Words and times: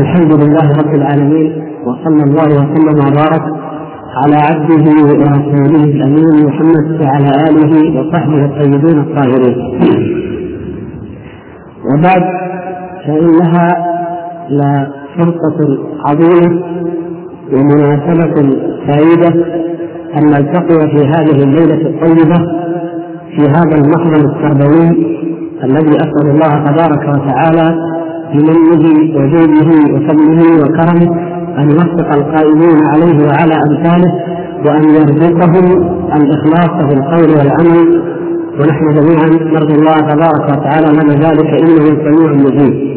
الحمد 0.00 0.32
لله 0.42 0.66
رب 0.80 0.94
العالمين 0.94 1.52
وصلى 1.86 2.22
الله 2.24 2.46
وسلم 2.46 2.96
وبارك 3.06 3.42
على 4.22 4.36
عبده 4.36 4.84
ورسوله 5.02 5.84
الأمين 5.84 6.46
محمد 6.46 7.00
وعلى 7.02 7.30
آله 7.48 8.00
وصحبه 8.00 8.44
الطيبين 8.44 8.98
الطاهرين. 8.98 9.56
وبعد 11.88 12.22
فإنها 13.06 13.68
لفرصه 14.50 15.58
عظيمة 16.06 16.62
ومناسبه 17.52 18.56
سعيدة 18.86 19.44
أن 20.16 20.24
نلتقي 20.26 20.88
في 20.88 21.06
هذه 21.06 21.42
الليلة 21.42 21.88
الطيبة 21.90 22.38
في 23.36 23.42
هذا 23.50 23.76
المحضر 23.78 24.20
التربوي 24.30 24.88
الذي 25.64 25.96
أسأل 25.96 26.30
الله 26.30 26.52
تبارك 26.70 27.02
وتعالى 27.14 27.95
بمنه 28.32 28.84
وجوده 29.16 29.70
وفضله 29.94 30.62
وكرمه 30.62 31.36
أن 31.58 31.70
يوفق 31.70 32.14
القائمين 32.14 32.86
عليه 32.86 33.26
وعلى 33.28 33.54
أمثاله 33.68 34.12
وأن 34.66 34.84
يرزقهم 34.88 35.66
الإخلاص 36.16 36.84
في 36.88 36.94
القول 36.98 37.30
والعمل. 37.30 38.02
ونحن 38.60 38.94
جميعا 38.94 39.26
نرجو 39.52 39.74
الله 39.74 39.94
تبارك 39.94 40.44
وتعالى 40.50 40.88
لنا 40.92 41.14
ذلك 41.28 41.46
إنه 41.62 41.84
سميع 42.04 42.32
مجيب 42.32 42.96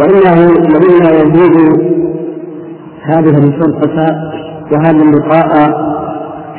وإنه 0.00 0.50
مما 0.74 1.10
يزيد 1.10 1.56
هذه 3.02 3.38
الفرصة 3.38 4.16
وهذا 4.72 5.02
اللقاء 5.02 5.50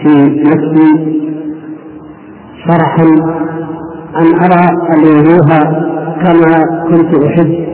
في 0.04 0.10
نفسي 0.46 1.16
فرحا 2.68 3.04
أن 4.18 4.26
أرى 4.44 4.70
الوجوه 4.98 5.50
كما 6.24 6.60
كنت 6.90 7.24
أحب. 7.26 7.66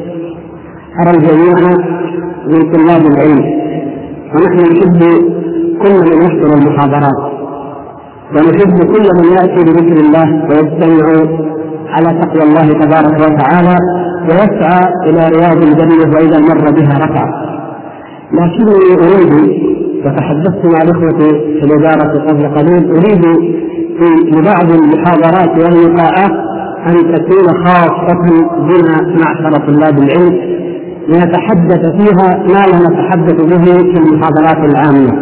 أرى 1.01 1.17
الجميع 1.17 1.55
من 2.47 2.71
طلاب 2.71 3.01
العلم. 3.11 3.61
ونحن 4.35 4.57
نحب 4.71 4.99
كل 5.81 5.93
من 6.09 6.21
يحضر 6.25 6.57
المحاضرات. 6.57 7.31
ونحب 8.35 8.77
كل 8.93 9.07
من 9.17 9.31
يأتي 9.33 9.63
بذكر 9.65 9.97
الله 10.05 10.27
ويجتمع 10.49 11.07
على 11.89 12.21
تقوى 12.21 12.43
الله 12.43 12.67
تبارك 12.79 13.19
وتعالى 13.19 13.75
ويسعى 14.29 14.85
إلى 15.05 15.29
رياض 15.37 15.57
الجنة 15.63 16.15
وإذا 16.15 16.39
مر 16.39 16.71
بها 16.71 16.97
رفع. 17.05 17.25
لكني 18.33 18.93
أريد 18.93 19.61
وتحدثت 20.05 20.65
مع 20.65 20.81
الإخوة 20.81 21.19
في 21.19 21.63
الإدارة 21.63 22.27
قبل 22.27 22.43
قليل 22.55 22.91
أريد 22.91 23.25
في 23.97 24.31
لبعض 24.31 24.71
المحاضرات 24.71 25.63
واللقاءات 25.63 26.31
أن 26.87 26.95
تكون 27.15 27.65
خاصة 27.65 28.21
بنا 28.57 29.15
معشر 29.19 29.67
طلاب 29.67 29.97
العلم 29.99 30.39
لنتحدث 31.07 31.79
فيها 31.97 32.37
ما 32.37 32.65
لا 32.71 32.87
نتحدث 32.89 33.41
به 33.45 33.63
في 33.65 33.97
المحاضرات 33.99 34.69
العامة. 34.71 35.13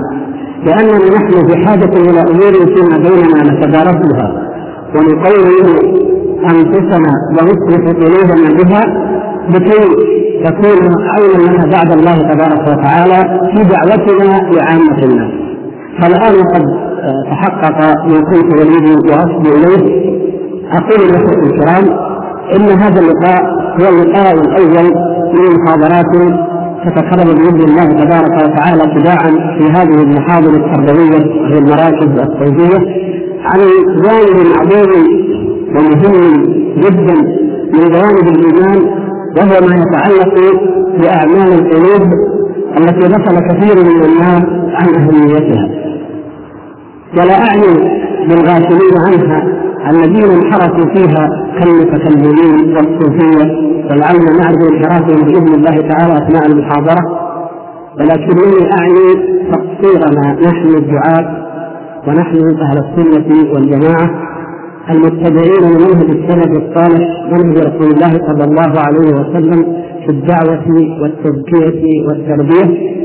لأننا 0.65 0.97
نحن 1.15 1.47
في 1.47 1.65
حاجة 1.65 1.91
إلى 2.09 2.21
أمور 2.21 2.75
فيما 2.75 2.97
بيننا 2.97 3.43
نتدارسها 3.53 4.49
ونقوم 4.95 5.75
أنفسنا 6.43 7.11
ونصلح 7.31 7.85
قلوبنا 7.91 8.63
بها 8.63 9.09
لكي 9.49 9.81
تكون 10.45 10.93
عونا 11.13 11.51
لنا 11.51 11.65
بعد 11.71 11.91
الله 11.91 12.17
تبارك 12.17 12.61
وتعالى 12.67 13.39
في 13.55 13.63
دعوتنا 13.63 14.51
لعامة 14.51 15.03
الناس 15.03 15.31
فالآن 16.01 16.35
قد 16.53 16.65
تحقق 17.31 17.79
ما 18.07 18.19
كنت 18.21 18.53
أريد 18.53 18.89
وأصل 19.11 19.43
إليه. 19.57 20.09
أقول 20.71 21.07
لكم 21.09 21.43
الكرام 21.43 21.97
إن 22.55 22.69
هذا 22.81 22.99
اللقاء 23.01 23.41
هو 23.81 23.89
اللقاء 23.89 24.33
الأول 24.33 24.93
من 25.33 25.55
محاضرات 25.63 26.05
تتكرر 26.85 27.33
بإذن 27.33 27.69
الله 27.69 27.85
تبارك 27.85 28.31
وتعالى 28.43 28.83
ابتداء 28.83 29.17
في 29.57 29.71
هذه 29.71 30.03
المحاضر 30.03 30.49
التربوية 30.49 31.19
في 31.51 31.57
المراكز 31.57 32.07
الصوفية 32.21 32.77
عن 33.45 33.59
جانب 34.03 34.47
عظيم 34.59 35.05
ومهم 35.75 36.43
جدا 36.77 37.15
من 37.73 37.91
جوانب 37.91 38.27
الإيمان 38.27 38.81
وهو 39.37 39.67
ما 39.67 39.75
يتعلق 39.75 40.33
بأعمال 40.99 41.53
القلوب 41.53 42.09
التي 42.77 43.07
غفل 43.07 43.39
كثير 43.49 43.75
من 43.85 44.03
الناس 44.05 44.43
عن 44.73 44.95
أهميتها. 44.95 45.69
ولا 47.17 47.33
أعني 47.33 47.99
بالغافلين 48.27 48.93
عنها 49.07 49.43
الذين 49.87 50.23
انحرفوا 50.23 50.93
فيها 50.95 51.29
كالمتكلمين 51.59 52.75
والصوفية 52.75 53.45
ولعلنا 53.89 54.31
نعرف 54.39 54.57
انحرافهم 54.71 55.25
بإذن 55.25 55.53
الله 55.55 55.87
تعالى 55.89 56.13
أثناء 56.17 56.45
المحاضرة. 56.45 57.19
ولكنني 57.99 58.71
أعني 58.79 59.39
تقصيرنا 59.51 60.37
نحن 60.47 60.67
الدعاة 60.67 61.45
ونحن 62.07 62.37
أهل 62.61 62.77
السنة 62.77 63.53
والجماعة 63.53 64.29
المتبعين 64.89 65.61
لمنهج 65.61 66.09
السلف 66.09 66.51
الصالح 66.63 67.07
منهج 67.31 67.57
رسول 67.57 67.91
الله 67.91 68.11
صلى 68.27 68.43
الله 68.43 68.79
عليه 68.79 69.15
وسلم 69.15 69.75
في 70.05 70.09
الدعوة 70.09 70.65
والتزكية 71.01 72.07
والتربية. 72.07 72.99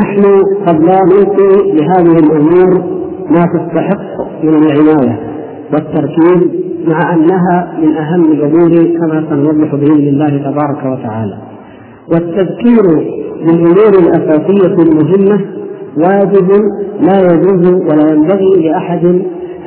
نحن 0.00 0.22
قد 0.66 0.82
لا 0.84 0.98
نلقي 1.04 1.72
بهذه 1.72 2.18
الأمور 2.18 3.02
ما 3.30 3.40
تستحق 3.40 4.11
من 4.42 4.54
العناية 4.54 5.20
والتركيز 5.72 6.62
مع 6.88 7.14
أنها 7.14 7.72
من 7.82 7.96
أهم 7.96 8.24
الأمور 8.32 8.70
كما 8.98 9.24
سنوضح 9.30 9.74
بإذن 9.74 10.08
الله 10.08 10.28
تبارك 10.28 10.84
وتعالى. 10.98 11.38
والتذكير 12.12 12.82
بالأمور 13.46 13.88
الأساسية 13.98 14.74
المهمة 14.82 15.40
واجب 15.96 16.50
لا 17.00 17.18
يجوز 17.20 17.68
ولا 17.72 18.12
ينبغي 18.12 18.68
لأحد 18.68 19.04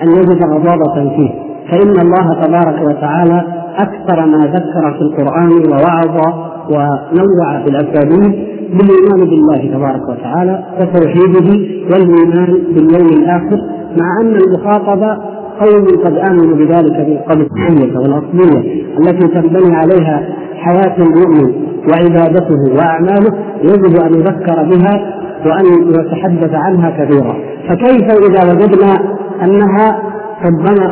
أن 0.04 0.10
يجد 0.10 0.44
غضاضة 0.44 1.10
فيه. 1.16 1.30
فإن 1.72 2.00
الله 2.00 2.42
تبارك 2.44 2.88
وتعالى 2.90 3.44
أكثر 3.78 4.26
ما 4.26 4.38
ذكر 4.38 4.94
في 4.98 5.02
القرآن 5.02 5.50
ووعظ 5.50 6.34
ونوع 6.70 7.64
في 7.64 7.70
الأساليب 7.70 8.56
بالإيمان 8.74 9.30
بالله 9.30 9.78
تبارك 9.78 10.10
وتعالى 10.10 10.64
وتوحيده 10.80 11.68
والإيمان 11.92 12.64
باليوم 12.74 13.10
الآخر 13.10 13.60
مع 14.00 14.22
أن 14.22 14.36
المخاطبه 14.36 15.18
قوم 15.60 15.86
قد 16.04 16.18
آمنوا 16.18 16.56
بذلك 16.56 17.10
من 17.10 17.18
قبل 17.18 17.48
الحمية 17.54 17.98
والاصليه 17.98 18.84
التي 19.00 19.28
تنبني 19.28 19.76
عليها 19.76 20.28
حياة 20.56 20.96
المؤمن 20.98 21.54
وعبادته 21.90 22.74
وأعماله 22.76 23.38
يجب 23.64 24.02
أن 24.02 24.14
يذكر 24.14 24.64
بها 24.64 25.16
وأن 25.46 25.66
يتحدث 25.90 26.54
عنها 26.54 26.90
كثيرا. 26.90 27.36
فكيف 27.70 28.04
إذا 28.12 28.54
وجدنا 28.54 29.16
أنها 29.44 30.00
ربما 30.46 30.86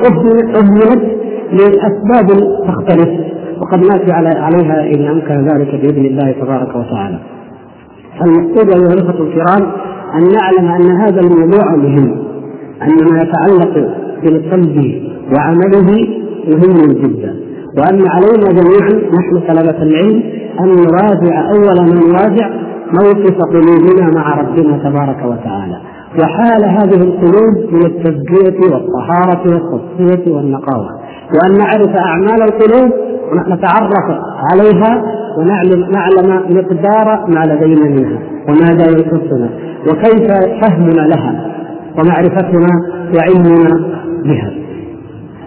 اهملت 0.55 1.17
لأسباب 1.51 2.27
تختلف؟ 2.67 3.09
وقد 3.61 3.79
نأتي 3.79 4.11
عليها 4.13 4.93
إن 4.95 5.05
أمكن 5.05 5.47
ذلك 5.47 5.75
بإذن 5.81 6.05
الله 6.05 6.31
تبارك 6.31 6.75
وتعالى. 6.75 7.19
المقصود 8.25 8.69
أيها 8.69 8.93
الأخوة 8.93 9.27
الكرام 9.27 9.71
أن 10.15 10.23
نعلم 10.23 10.71
أن 10.71 10.91
هذا 10.91 11.19
الموضوع 11.19 11.75
مهم. 11.75 12.32
ان 12.87 13.13
ما 13.13 13.21
يتعلق 13.21 13.73
بالقلب 14.23 15.03
وعمله 15.35 16.07
مهم 16.47 16.93
جدا. 16.93 17.35
وأن 17.77 18.07
علينا 18.07 18.61
جميعا 18.61 18.93
نحن 19.17 19.39
طلبة 19.47 19.83
العلم 19.83 20.23
أن 20.59 20.67
نراجع 20.67 21.49
أول 21.49 21.89
ما 21.89 21.95
نراجع 22.07 22.49
موقف 22.93 23.37
قلوبنا 23.41 24.11
مع 24.15 24.41
ربنا 24.41 24.77
تبارك 24.77 25.25
وتعالى. 25.25 25.77
وحال 26.19 26.63
هذه 26.63 27.03
القلوب 27.03 27.73
من 27.73 27.85
التزكية 27.85 28.73
والطهارة 28.73 29.43
والتصفيه 29.53 30.31
والنقاوة. 30.31 30.89
وأن 31.33 31.57
نعرف 31.57 31.95
أعمال 31.97 32.41
القلوب 32.41 32.91
ونتعرف 33.31 34.07
عليها 34.51 35.03
ونعلم 35.37 35.91
نعلم 35.91 36.57
مقدار 36.57 37.25
ما 37.27 37.45
لدينا 37.45 37.89
منها 37.89 38.19
وماذا 38.49 38.85
ينقصنا 38.91 39.49
وكيف 39.87 40.31
فهمنا 40.61 41.07
لها. 41.07 41.53
ومعرفتنا 41.97 42.69
وعلمنا 43.15 43.93
بها. 44.25 44.51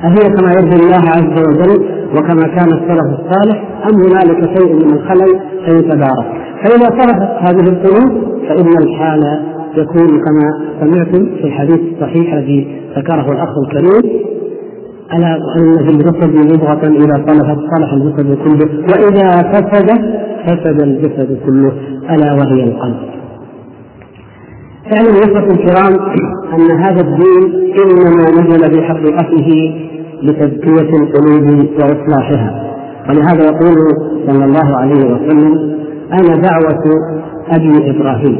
أهي 0.04 0.28
كما 0.36 0.52
يرضي 0.52 0.76
الله 0.82 1.04
عز 1.10 1.38
وجل 1.48 1.84
وكما 2.16 2.42
كان 2.42 2.68
السلف 2.68 3.20
الصالح 3.20 3.64
أم 3.90 4.00
هنالك 4.00 4.58
شيء 4.58 4.72
من 4.74 4.92
الخلل؟ 4.94 5.40
فيتدارك 5.66 6.26
فإذا 6.64 6.88
صلحت 7.00 7.48
هذه 7.48 7.68
القلوب 7.68 8.24
فإن 8.48 8.78
الحال 8.82 9.40
يكون 9.76 10.06
كما 10.06 10.50
سمعتم 10.80 11.26
في 11.36 11.44
الحديث 11.44 11.80
الصحيح 11.94 12.34
الذي 12.34 12.80
ذكره 12.96 13.32
الأخ 13.32 13.48
الكريم. 13.66 14.26
ألا 15.14 15.34
أن 15.58 15.78
في 15.78 15.90
الجسد 15.90 16.52
مضغة 16.52 16.86
إذا 17.04 17.24
صلحت 17.26 17.58
صلح 17.76 17.92
الجسد 17.92 18.38
كله 18.44 18.68
وإذا 18.92 19.28
فسد 19.52 19.90
فسد 20.46 20.80
الجسد 20.80 21.38
كله. 21.46 21.72
ألا 22.10 22.32
وهي 22.32 22.64
القلب. 22.64 22.96
اعلموا 24.92 25.20
إخوة 25.24 25.50
الكرام 25.54 25.94
أن 26.54 26.80
هذا 26.80 27.00
الدين 27.00 27.72
إنما 27.84 28.30
نزل 28.30 28.78
بحقيقته 28.80 29.74
لتزكية 30.22 30.90
القلوب 30.96 31.66
وإصلاحها. 31.78 32.76
ولهذا 33.08 33.44
يقول 33.44 33.76
صلى 34.26 34.44
الله 34.44 34.76
عليه 34.76 35.04
وسلم 35.04 35.76
أنا 36.12 36.36
دعوة 36.42 36.84
أبي 37.50 37.90
إبراهيم. 37.90 38.38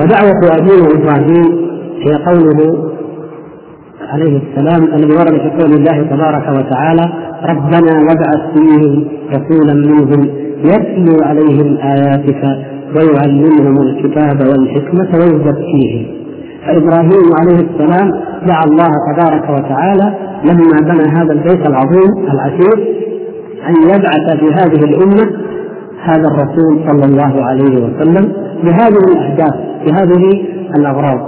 ودعوة 0.00 0.58
أبيه 0.58 1.02
إبراهيم 1.02 1.66
هي 2.00 2.14
قوله 2.14 2.90
عليه 4.12 4.40
السلام 4.42 4.84
الذي 4.94 5.12
ورد 5.12 5.40
في 5.40 5.50
قول 5.62 5.72
الله 5.72 6.02
تبارك 6.02 6.48
وتعالى 6.48 7.12
ربنا 7.50 7.92
وابعث 7.92 8.54
فيهم 8.54 9.04
رسولا 9.30 9.74
منهم 9.74 10.28
يتلو 10.64 11.22
عليهم 11.22 11.76
آياتك 11.76 12.42
ويعلمهم 12.96 13.76
الكتاب 13.82 14.48
والحكمة 14.48 15.08
ويزكيهم 15.18 16.06
فإبراهيم 16.66 17.26
عليه 17.40 17.68
السلام 17.70 18.10
دعا 18.46 18.64
الله 18.64 18.88
تبارك 19.12 19.50
وتعالى 19.50 20.14
لما 20.44 20.80
بنى 20.94 21.08
هذا 21.18 21.32
البيت 21.32 21.66
العظيم 21.66 22.10
العتيق 22.32 22.78
أن 23.68 23.74
يبعث 23.82 24.38
في 24.40 24.52
هذه 24.54 24.84
الأمة 24.84 25.30
هذا 26.04 26.24
الرسول 26.28 26.80
صلى 26.88 27.04
الله 27.04 27.44
عليه 27.44 27.76
وسلم 27.84 28.32
بهذه 28.64 28.98
الأهداف 29.12 29.54
بهذه 29.86 30.42
الأغراض. 30.76 31.20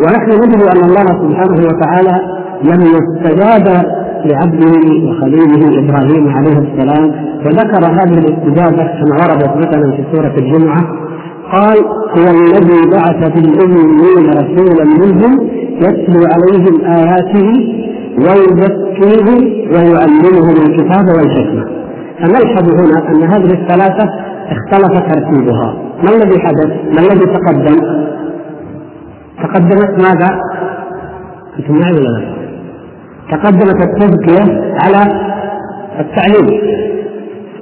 ونحن 0.00 0.30
ندري 0.30 0.70
أن 0.70 0.84
الله 0.84 1.06
سبحانه 1.06 1.66
وتعالى 1.66 2.20
لما 2.64 2.98
استجاب 3.02 3.84
لعبده 4.26 4.72
وخليله 5.08 5.78
إبراهيم 5.78 6.28
عليه 6.28 6.58
السلام 6.58 7.12
وذكر 7.46 7.86
هذه 7.86 8.18
الاستجابة 8.18 8.82
كما 8.82 9.16
وردت 9.20 9.56
مثلا 9.56 9.96
في 9.96 10.04
سورة 10.12 10.34
الجمعة 10.38 10.82
قال 11.52 11.78
هو 12.16 12.30
الذي 12.30 12.90
بعث 12.90 13.32
في 13.32 13.38
الأميين 13.38 14.30
رسولا 14.30 14.84
منهم 14.84 15.48
يتلو 15.76 16.26
عليهم 16.32 16.84
آياته 16.84 17.48
ويزكيهم 18.18 19.38
ويعلمهم 19.72 20.56
الكتاب 20.66 21.06
والحكمة 21.16 21.64
فنلحظ 22.18 22.80
هنا 22.80 23.08
أن 23.08 23.22
هذه 23.22 23.52
الثلاثة 23.62 24.08
اختلف 24.48 24.98
ترتيبها 25.12 25.74
ما 26.02 26.10
الذي 26.10 26.40
حدث؟ 26.40 26.66
ما 26.66 27.00
الذي 27.00 27.26
تقدم؟ 27.26 27.76
تقدمت 29.42 29.98
ماذا؟ 29.98 30.40
أنتم 31.58 31.74
معي 31.80 31.92
ولا 31.92 32.08
لا؟ 32.08 32.41
تقدمت 33.32 33.78
التزكية 33.88 34.44
على 34.84 35.02
التعليم. 36.00 36.46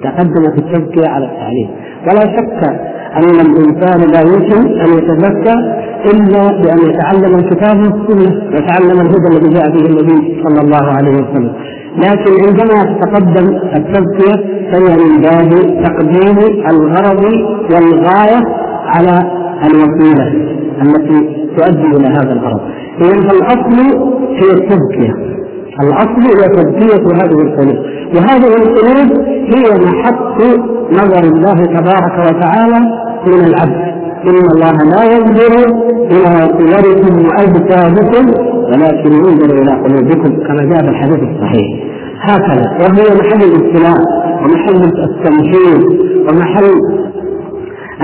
تقدمت 0.05 0.55
التزكية 0.59 1.09
على 1.09 1.25
التعليم. 1.25 1.69
ولا 2.07 2.25
شك 2.37 2.61
أن 3.17 3.37
الإنسان 3.47 4.01
لا 4.15 4.21
يمكن 4.21 4.81
أن 4.81 4.89
يتزكى 4.99 5.55
إلا 6.13 6.43
بأن 6.63 6.79
يتعلم 6.91 7.35
الكتاب 7.41 7.77
والسنة 7.79 8.31
ويتعلم 8.53 9.01
الهدى 9.01 9.29
الذي 9.33 9.51
جاء 9.55 9.71
به 9.71 9.85
النبي 9.87 10.43
صلى 10.45 10.61
الله 10.65 10.85
عليه 10.97 11.11
وسلم. 11.11 11.53
لكن 11.97 12.33
عندما 12.47 12.79
تتقدم 12.95 13.47
التزكية 13.77 14.37
فهي 14.71 14.97
من 15.05 15.21
باب 15.21 15.51
تقديم 15.85 16.39
الغرض 16.71 17.25
والغاية 17.73 18.41
على 18.87 19.17
الوسيلة 19.67 20.27
التي 20.83 21.47
تؤدي 21.57 21.97
إلى 21.97 22.09
هذا 22.09 22.33
الغرض. 22.33 22.61
اذا 23.01 23.29
فالأصل 23.29 23.77
هي 24.41 24.51
التزكية. 24.53 25.40
الأصل 25.83 26.21
هي 26.23 26.49
تزكيه 26.49 27.05
هذه 27.23 27.41
القلوب 27.43 27.79
وهذه 28.15 28.47
القلوب 28.47 29.09
هي 29.55 29.87
محط 29.87 30.43
نظر 30.93 31.25
الله 31.25 31.55
تبارك 31.65 32.17
وتعالى 32.29 32.81
من 33.27 33.45
العبد. 33.45 33.91
إن 34.29 34.45
الله 34.55 34.73
لا 34.73 35.03
ينظر 35.15 35.55
إلى 36.11 36.49
صوركم 36.59 37.27
وأجسادكم 37.27 38.25
ولكن 38.65 39.13
ينظر 39.13 39.63
إلى 39.63 39.73
قلوبكم 39.73 40.47
كما 40.47 40.65
جاء 40.65 40.83
في 40.83 40.89
الحديث 40.89 41.19
الصحيح. 41.19 41.67
هكذا 42.23 42.65
وهي 42.81 43.05
محل 43.21 43.43
الابتلاء 43.51 43.99
ومحل 44.43 44.85
التمثيل 44.85 46.01
ومحل 46.29 46.65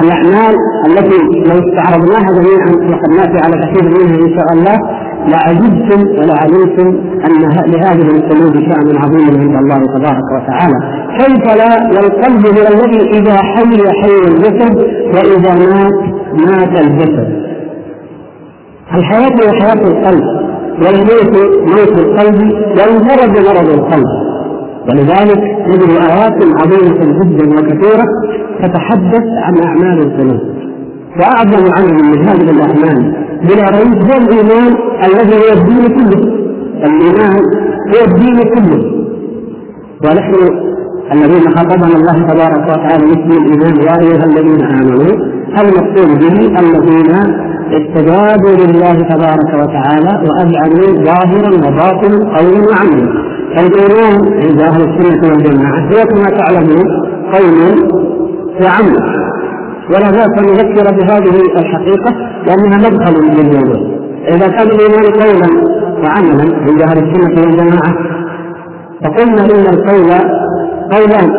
الأعمال 0.03 0.55
التي 0.87 1.19
لو 1.49 1.69
استعرضناها 1.69 2.33
جميعا 2.39 2.71
وقد 2.91 3.11
نأتي 3.17 3.39
على 3.45 3.57
كثير 3.63 3.85
منها 3.91 4.17
إن 4.27 4.37
شاء 4.37 4.47
الله. 4.53 5.06
لعجبتم 5.29 6.01
ولعلمتم 6.09 6.89
أن 7.27 7.43
لهذه 7.73 8.09
القلوب 8.17 8.55
شأن 8.55 8.97
عظيم 8.99 9.41
عند 9.41 9.57
الله 9.57 9.79
تبارك 9.87 10.27
وتعالى. 10.37 10.79
كيف 11.19 11.45
لا 11.57 11.73
والقلب 11.87 12.47
هو 12.47 12.67
الذي 12.75 13.19
إذا 13.19 13.37
حي 13.37 14.03
حي 14.03 14.19
الجسد 14.29 14.77
وإذا 15.15 15.55
مات 15.55 15.99
مات 16.47 16.81
الجسد؟ 16.81 17.47
الحياة 18.95 19.37
هي 19.43 19.61
حياة 19.61 19.83
القلب 19.87 20.25
والموت 20.83 21.37
موت 21.69 21.99
القلب 21.99 22.53
والمرض 22.53 23.39
مرض 23.49 23.69
القلب. 23.71 24.27
ولذلك 24.89 25.43
نجد 25.69 25.91
آيات 25.91 26.39
عظيمة 26.61 27.25
جدا 27.25 27.51
وكثيرة 27.51 28.07
تتحدث 28.63 29.25
عن 29.45 29.55
أعمال 29.65 29.99
القلوب. 29.99 30.56
وأعظم 31.21 31.65
عمل 31.77 32.05
من 32.05 32.29
هذه 32.29 32.51
الأعمال 32.51 33.15
بلا 33.43 33.65
ريب 33.79 34.03
هو 34.03 34.17
الإيمان 34.23 34.75
الذي 35.05 35.37
هو 35.37 35.53
الدين 35.53 35.87
كله. 35.97 36.23
الإيمان 36.87 37.43
هو 37.95 38.05
الدين 38.05 38.39
كله. 38.55 38.97
ونحن 40.05 40.35
الذين 41.13 41.55
خاطبنا 41.57 41.97
الله 41.97 42.33
تبارك 42.33 42.65
وتعالى 42.69 43.05
مثل 43.07 43.31
الإيمان 43.43 43.77
يا 43.77 44.01
أيها 44.01 44.25
الذين 44.25 44.65
آمنوا 44.65 45.37
المقصود 45.61 46.19
به 46.19 46.61
الذين 46.61 47.11
استجابوا 47.73 48.57
لله 48.67 48.93
تبارك 48.93 49.51
وتعالى 49.55 50.29
وأذعنوا 50.29 51.05
ظاهرا 51.05 51.51
وباطنا 51.57 52.39
قولا 52.39 52.67
وعملا؟ 52.69 53.27
الإيمان 53.59 54.43
عند 54.43 54.61
أهل 54.61 54.81
السنة 54.83 55.33
والجماعة 55.33 55.81
هو 55.81 56.05
كما 56.07 56.31
تعلمون 56.39 56.87
قول 57.33 57.91
وعمل 58.63 59.26
ولا 59.91 60.11
بأس 60.11 60.29
أن 60.39 60.45
نذكر 60.45 60.97
بهذه 60.97 61.41
الحقيقة 61.59 62.15
لأنها 62.47 62.79
مدخل 62.79 63.15
للموضوع. 63.15 63.97
إذا 64.29 64.49
كان 64.49 64.67
الإيمان 64.67 65.13
قولا 65.23 65.77
وعملا 66.03 66.57
عند 66.67 66.83
أهل 66.83 66.99
السنة 66.99 67.41
والجماعة 67.43 67.95
فقلنا 69.05 69.45
إن 69.45 69.67
القول 69.75 70.11
قولان 70.93 71.31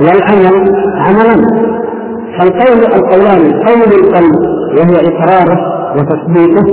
والعمل 0.00 0.74
عملا. 0.96 1.36
فالقول 2.38 2.78
القولان 2.94 3.52
قول 3.52 4.00
القلب 4.00 4.34
وهو 4.76 4.94
إقراره 4.94 5.58
وتصديقه 5.96 6.66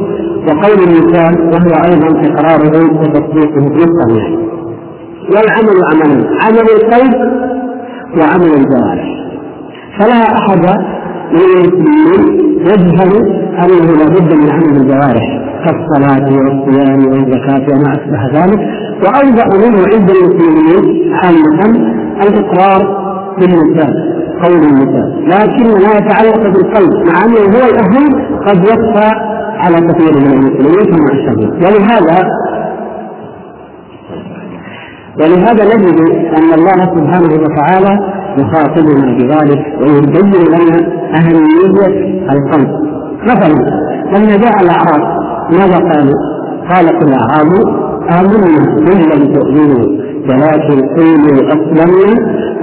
وقول 0.48 0.80
اللسان 0.88 1.34
وهو 1.54 1.84
أيضا 1.86 2.22
إقراره 2.30 3.00
وتصديقه 3.02 3.70
بالصحيح 3.70 4.28
والعمل 5.34 5.84
عملين 5.92 6.28
عمل 6.44 6.70
القلب 6.76 7.14
وعمل 8.18 8.54
الجوارح. 8.54 9.10
فلا 10.00 10.38
أحد 10.38 10.66
من 11.32 11.40
المسلمين 11.56 12.50
يجهل 12.62 13.12
أنه 13.64 13.92
لابد 14.00 14.34
من 14.34 14.50
عمل 14.52 14.76
الجوارح 14.82 15.40
كالصلاة 15.66 16.30
والصيام 16.34 17.06
والزكاة 17.08 17.66
وما 17.76 17.94
أشبه 17.94 18.40
ذلك 18.40 18.60
وأوضح 19.04 19.46
منه 19.68 19.84
عند 19.94 20.10
المسلمين 20.10 21.14
عامة 21.14 21.94
الإقرار 22.22 22.82
باللسان 23.40 23.94
قول 24.44 24.58
اللسان 24.58 25.14
لكن 25.28 25.68
ما 25.84 25.92
يتعلق 25.98 26.44
بالقلب 26.54 26.94
مع 27.08 27.26
أنه 27.26 27.40
هو 27.40 27.70
الأهم 27.70 28.06
قد 28.48 28.58
يخفى 28.64 29.10
على 29.58 29.76
كثير 29.76 30.20
من 30.20 30.34
المسلمين 30.34 30.86
كما 30.86 31.08
أشرنا 31.14 31.50
ولهذا 31.68 32.28
ولهذا 35.20 35.76
نجد 35.76 36.00
أن 36.38 36.54
الله 36.54 36.80
سبحانه 36.96 37.34
وتعالى 37.44 38.00
يخاطبنا 38.38 39.18
بذلك 39.18 39.66
ويبين 39.82 40.44
لنا 40.48 40.78
أهمية 41.16 41.88
القلب. 42.32 42.70
مثلا 43.24 43.56
لما 44.14 44.38
جاء 44.38 44.56
الأعراب 44.64 45.20
ماذا 45.52 45.78
قالوا؟ 45.78 46.20
قالت 46.70 47.04
الأعراب 47.04 47.52
آمنا 48.20 48.76
قل 48.76 49.00
لم 49.12 49.34
تؤمنوا 49.34 49.86
ولكن 50.30 50.88
قولوا 50.88 51.48
أسلمنا 51.54 52.12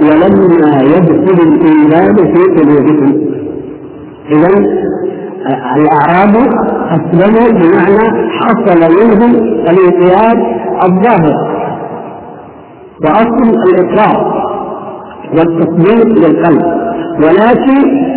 ولما 0.01 0.81
يدخل 0.81 1.47
الإيمان 1.47 2.15
في 2.15 2.41
قلوبكم. 2.57 3.13
إذا 4.31 4.49
الأعراب 5.77 6.35
أسلموا 6.89 7.59
بمعنى 7.59 8.29
حصل 8.39 8.79
منهم 8.99 9.35
الانقياد 9.69 10.37
الظاهر. 10.83 11.56
وأصل 13.03 13.59
الإقرار 13.67 14.47
والتصديق 15.37 16.07
للقلب. 16.07 16.63
ولكن 17.23 18.07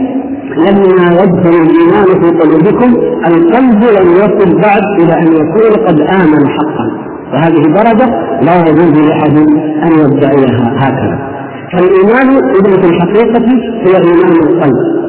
لما 0.57 1.23
يدخل 1.23 1.55
الإيمان 1.63 2.05
في 2.21 2.39
قلوبكم 2.39 2.97
القلب 3.27 3.85
لم 3.85 4.11
يصل 4.13 4.61
بعد 4.61 4.83
إلى 5.01 5.15
أن 5.15 5.33
يكون 5.33 5.87
قد 5.87 6.01
آمن 6.01 6.49
حقا. 6.49 6.91
وهذه 7.33 7.63
درجة 7.63 8.07
لا 8.43 8.61
يجوز 8.61 9.09
لأحد 9.09 9.37
أن 9.85 9.93
يدعيها 9.99 10.75
هكذا. 10.77 11.31
فالإيمان 11.73 12.29
إذن 12.31 12.81
في 12.81 12.87
الحقيقة 12.89 13.45
هو 13.87 13.97
إيمان 13.97 14.33
القلب. 14.33 15.00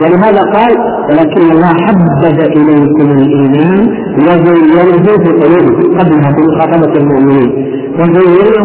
ولهذا 0.00 0.42
قال 0.42 0.72
ولكن 1.10 1.50
الله 1.52 1.74
حبب 1.86 2.24
إليكم 2.40 3.10
الإيمان 3.18 3.80
وزينه 4.16 5.16
في 5.24 5.30
قلوبكم. 5.40 5.98
قبلها 5.98 6.32
في 6.36 6.40
مخاطبة 6.40 6.92
المؤمنين. 7.00 7.50
وزينه 7.98 8.64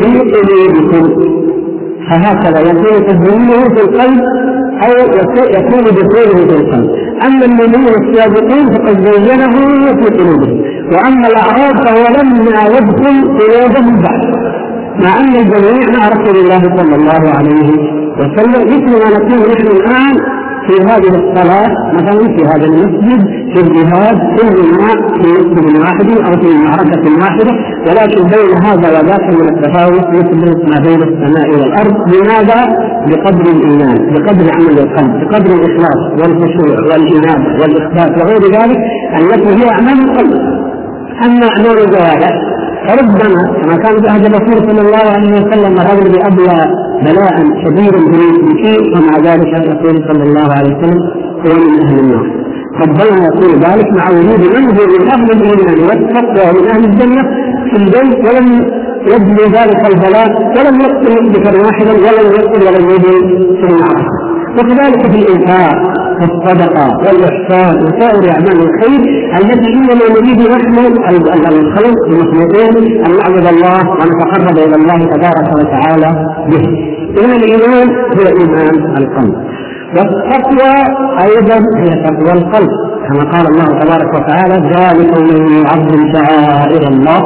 في 0.00 0.18
قلوبكم. 0.32 1.36
فهكذا 2.10 2.60
يكون 2.60 3.06
تزيينه 3.06 3.62
في 3.74 3.80
القلب 3.84 4.20
أو 4.82 4.90
يكون 5.58 5.84
دخوله 5.84 6.46
في 6.48 6.56
القلب. 6.56 6.90
أما 7.26 7.44
المؤمنون 7.44 7.94
السابقون 8.02 8.64
فقد 8.74 8.96
زينه 9.04 9.54
في 10.00 10.16
قلوبهم. 10.16 10.60
وأما 10.92 11.28
الأعراب 11.28 11.86
فهو 11.86 12.04
لما 12.16 12.62
يدخل 12.76 13.38
قلوبهم 13.38 14.02
بعد. 14.02 14.36
مع 15.02 15.20
أن 15.20 15.36
الجميع 15.36 15.98
مع 15.98 16.08
رسول 16.08 16.36
الله 16.36 16.60
صلى 16.60 16.94
الله 16.94 17.30
عليه 17.38 17.70
وسلم 18.18 18.62
مثل 18.66 18.90
ما 19.02 19.18
نكون 19.18 19.52
نحن 19.52 19.66
الآن 19.66 20.35
في 20.66 20.82
هذه 20.82 21.10
الصلاة 21.20 21.68
مثلا 21.94 22.36
في 22.36 22.42
هذا 22.44 22.66
المسجد 22.66 23.20
في 23.54 23.60
الجهاد 23.60 24.18
كلنا 24.36 24.92
في 25.22 25.28
مسجد 25.38 25.78
واحد 25.80 26.10
أو 26.10 26.32
في 26.42 26.48
معركة 26.64 27.04
واحدة. 27.20 27.52
ولكن 27.86 28.22
بين 28.22 28.50
هذا 28.66 28.88
وذاك 28.98 29.24
من 29.38 29.48
التفاوت 29.48 30.06
مثل 30.08 30.68
ما 30.70 30.78
بين 30.86 31.02
السماء 31.02 31.48
والأرض. 31.50 31.94
لماذا؟ 32.14 32.60
بقدر 33.08 33.50
الإيمان 33.50 34.14
بقدر 34.14 34.46
عمل 34.54 34.78
القلب 34.78 35.12
بقدر 35.20 35.50
الإخلاص 35.54 36.00
والخشوع 36.18 36.76
والإنابة 36.88 37.62
والإخبات 37.62 38.22
وغير 38.22 38.42
ذلك 38.58 38.78
التي 39.20 39.64
هي 39.64 39.70
أعمال 39.70 40.10
القلب. 40.10 40.32
أما 41.24 41.46
أعمال 41.50 41.78
الجوارح 41.84 42.56
فربما 42.88 43.60
كما 43.62 43.76
كان 43.76 44.02
في 44.02 44.08
عهد 44.10 44.24
الرسول 44.24 44.70
صلى 44.70 44.80
الله 44.80 45.06
عليه 45.14 45.32
وسلم 45.32 45.72
الرجل 45.80 46.12
بأبلى 46.12 46.85
بلاء 47.04 47.36
شديدا 47.64 47.98
شيء 48.64 48.96
ومع 48.96 49.16
ذلك 49.28 49.50
الرسول 49.60 49.94
صلى 50.08 50.22
الله 50.28 50.48
عليه 50.58 50.76
وسلم 50.76 51.00
هو 51.46 51.54
من 51.64 51.82
أهل 51.86 51.98
النار. 51.98 52.26
ربما 52.82 53.24
يقول 53.24 53.50
ذلك 53.66 53.88
مع 53.98 54.10
وجود 54.10 54.40
من 54.54 54.64
هو 54.76 54.86
من 54.86 55.08
أهل 55.12 55.30
الإيمان 55.32 55.78
والتقوى 55.88 56.58
ومن 56.58 56.68
أهل 56.70 56.84
الجنة 56.84 57.22
في 57.70 57.76
البيت 57.82 58.18
ولم 58.26 58.48
يبني 59.12 59.44
ذلك 59.58 59.80
البلاء 59.92 60.28
ولم 60.56 60.80
يقتل 60.80 61.30
ذكر 61.34 61.54
واحدا 61.66 61.92
ولم 61.92 62.26
يقتل 62.38 62.62
ولم 62.66 62.90
يبني 62.90 63.56
في 63.60 63.66
المعركة. 63.72 64.12
وكذلك 64.58 65.10
في 65.10 65.18
الإنفاق. 65.18 66.05
والصدقة 66.20 66.86
والإحسان 67.04 67.74
وسائر 67.84 68.30
أعمال 68.30 68.58
الخير 68.66 69.00
التي 69.40 69.68
إنما 69.74 70.04
نريد 70.14 70.40
نحن 70.40 70.76
الخلق 71.52 72.04
المخلوقين 72.06 73.04
أن 73.06 73.10
نعبد 73.16 73.46
الله 73.54 73.80
ونتقرب 73.90 74.58
إلى 74.58 74.76
الله 74.76 74.98
تبارك 75.14 75.48
وتعالى 75.60 76.10
به. 76.50 76.64
إن 77.24 77.30
الإيمان 77.30 77.88
هو 77.88 78.26
إيمان 78.40 78.96
القلب. 78.98 79.34
والتقوى 79.96 80.74
أيضا 81.26 81.58
هي 81.80 82.02
تقوى 82.04 82.32
القلب. 82.32 82.70
كما 83.08 83.30
قال 83.32 83.46
الله 83.46 83.68
تبارك 83.80 84.14
وتعالى 84.14 84.54
ذلك 84.54 85.18
من 85.18 85.40
يعظم 85.56 86.12
شعائر 86.14 86.88
الله 86.88 87.20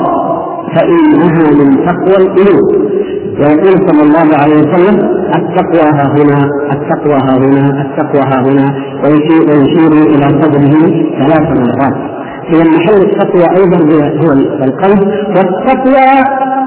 فإنها 0.74 1.50
من 1.58 1.86
تقوى 1.86 2.16
القلوب. 2.26 2.99
ويقول 3.40 3.88
صلى 3.88 4.02
الله 4.02 4.36
عليه 4.42 4.56
وسلم 4.56 4.96
التقوى 5.36 5.90
ها 5.98 6.06
هنا 6.16 6.50
التقوى 6.72 7.14
ها 7.14 7.36
هنا 7.38 7.82
التقوى 7.82 8.22
ها 8.22 8.40
هنا. 8.46 8.66
ويشير, 9.04 9.42
ويشير 9.48 9.92
إلى 9.92 10.42
صدره 10.42 10.72
ثلاث 11.18 11.46
مرات. 11.58 12.20
اذا 12.52 12.64
محل 12.64 13.02
التقوى 13.02 13.44
أيضا 13.58 13.78
هو 14.24 14.32
القلب 14.64 15.00
والتقوى 15.36 16.24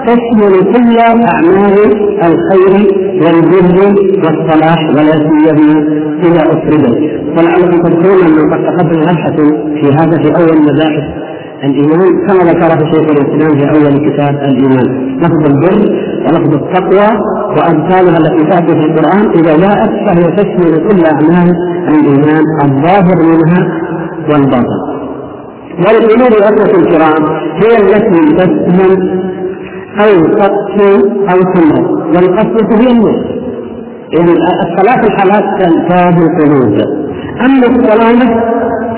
تشمل 0.07 0.73
كل 0.73 0.97
أعمال 0.99 1.75
الخير 2.27 2.73
والبر 3.23 3.95
والصلاح 4.23 4.89
ولا 4.89 5.11
سيما 5.11 6.03
اذا 6.23 6.41
افردت 6.41 6.97
ولعلكم 7.37 7.81
تذكرون 7.81 8.25
انه 8.27 8.55
قد 8.55 8.63
تقدم 8.65 8.99
مبحث 9.01 9.39
في 9.81 9.93
هذا 9.93 10.17
في 10.23 10.35
أول 10.35 10.57
مباحث 10.61 11.03
الإيمان 11.63 12.27
كما 12.27 12.51
ذكره 12.51 12.91
شيخ 12.91 13.05
الإسلام 13.11 13.51
في 13.59 13.65
أول 13.69 14.09
كتاب 14.09 14.35
الإيمان. 14.35 15.17
لفظ 15.17 15.45
البر 15.51 15.79
ولفظ 16.25 16.53
التقوى 16.53 17.09
وأمثالها 17.57 18.17
التي 18.17 18.43
تأتي 18.49 18.73
في 18.79 18.85
القرآن 18.87 19.31
إذا 19.39 19.57
جاءت 19.57 19.89
فهي 20.05 20.31
تشمل 20.35 20.87
كل 20.87 21.05
أعمال 21.05 21.55
الإيمان 21.87 22.43
الظاهر 22.65 23.17
منها 23.31 23.61
والباطن. 24.29 24.93
والامور 25.77 26.27
الاخوه 26.37 26.79
الكرام 26.81 27.23
هي 27.61 27.77
التي 27.83 28.35
تسلم 28.35 29.23
أو 29.99 30.25
تقسو 30.25 31.07
أو 31.31 31.39
تمرض 31.53 32.15
والقسوه 32.15 32.79
هي 32.81 32.91
النور 32.91 33.25
إذ 34.13 34.29
الثلاث 34.65 35.05
الحالات 35.07 35.43
تنتاب 35.61 36.15
القلوب 36.17 36.77
أما 37.45 37.67
السلامة 37.67 38.43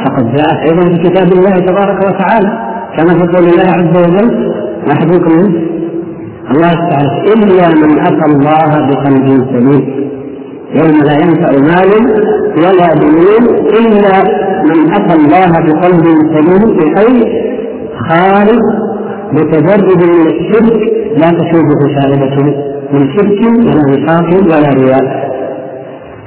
فقد 0.06 0.36
جاءت 0.36 0.60
أيضا 0.70 0.82
في 0.82 1.10
كتاب 1.10 1.28
الله 1.34 1.52
تبارك 1.52 2.00
وتعالى 2.08 2.50
كما 2.98 3.14
في 3.14 3.38
قول 3.38 3.48
الله 3.50 3.70
عز 3.78 3.98
وجل 4.04 4.54
ما 4.88 4.96
منه 5.06 5.76
الله 6.52 6.74
تعالى. 6.74 7.34
إلا 7.34 7.68
من 7.70 8.00
أتى 8.00 8.26
الله 8.32 8.88
بقلب 8.88 9.28
سليم. 9.52 9.84
يوم 10.76 11.04
لا 11.04 11.14
ينفع 11.14 11.52
مال 11.52 11.92
ولا 12.58 12.90
بنون 13.02 13.44
إلا 13.80 14.16
من 14.70 14.94
أتى 14.94 15.14
الله 15.20 15.52
بقلب 15.52 16.06
سليم 16.34 16.78
بحيث 16.78 17.28
خالص 18.10 18.66
متجرد 19.32 20.04
من 20.04 20.28
الشرك. 20.28 20.80
لا 21.18 21.30
تشوبه 21.30 21.82
شاربة 21.96 22.36
من 22.94 23.10
شرك 23.16 23.40
ولا 23.68 23.84
نفاق 23.92 24.30
ولا 24.44 24.70
رياء. 24.74 25.26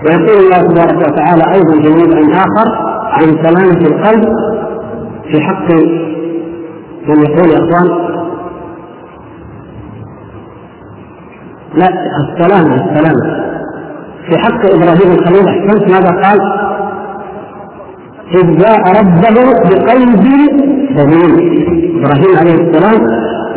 ويقول 0.05 0.45
الله 0.45 0.63
تبارك 0.63 0.99
وتعالى 1.09 1.45
أيضا 1.55 1.83
في 1.83 1.89
موضع 1.89 2.19
آخر 2.35 2.88
عن 3.13 3.25
سلامة 3.45 3.81
القلب 3.87 4.25
في 5.33 5.41
حق 5.41 5.73
من 7.09 7.17
يقول 7.25 7.51
يا 7.51 7.59
أخوان. 7.59 8.09
لا 11.75 11.89
السلامة 12.21 12.75
السلامة 12.75 13.49
في 14.27 14.39
حق 14.39 14.61
إبراهيم 14.65 15.13
الخليل 15.19 15.49
أحسنت 15.49 15.91
ماذا 15.91 16.11
قال؟ 16.23 16.39
إذ 18.35 18.57
جاء 18.59 18.81
ربه 19.01 19.37
بقلب 19.71 20.25
سليم 20.97 21.33
إبراهيم 21.99 22.33
عليه 22.39 22.55
السلام 22.55 23.01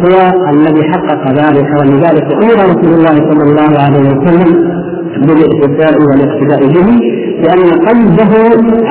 هو 0.01 0.49
الذي 0.49 0.83
حقق 0.91 1.31
ذلك 1.31 1.69
ولذلك 1.79 2.33
أمر 2.33 2.69
رسول 2.69 2.93
الله 2.93 3.31
صلى 3.31 3.43
الله 3.43 3.81
عليه 3.83 3.99
وسلم 3.99 4.81
بالإقتداء 5.27 6.01
والاقتداء 6.01 6.67
به. 6.67 7.20
لأن 7.43 7.63
قلبه 7.87 8.33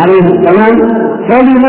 عليه 0.01 0.27
السلام 0.35 0.77
سلم 1.29 1.65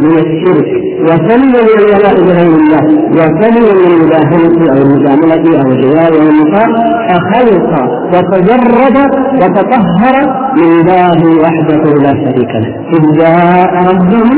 من 0.00 0.18
الشرك 0.18 0.70
وسلم 1.02 1.52
من 1.52 1.78
الولاء 1.78 2.14
بغير 2.26 2.52
الله 2.60 2.84
وسلم 3.10 3.64
من 3.78 3.86
المداهنة 3.92 4.58
أو 4.72 4.76
المجاملة 4.82 5.44
أو 5.62 5.68
الرياء 5.72 6.12
أو 6.12 6.28
النفاق 6.28 6.72
فخلق 7.08 7.70
وتجرد 8.12 8.96
وتطهر 9.42 10.16
من 10.56 10.70
الله 10.72 11.20
وحده 11.42 11.82
لا 12.02 12.12
شريك 12.24 12.52
له. 12.62 12.72
إذ 12.96 13.02
جاء 13.18 13.72
ربه 13.90 14.30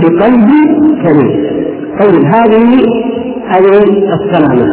بقلب 0.00 0.48
سليم 1.04 1.30
طيب 2.00 2.24
هذه 2.34 2.66
هذه 3.48 3.78
السلامة. 4.14 4.66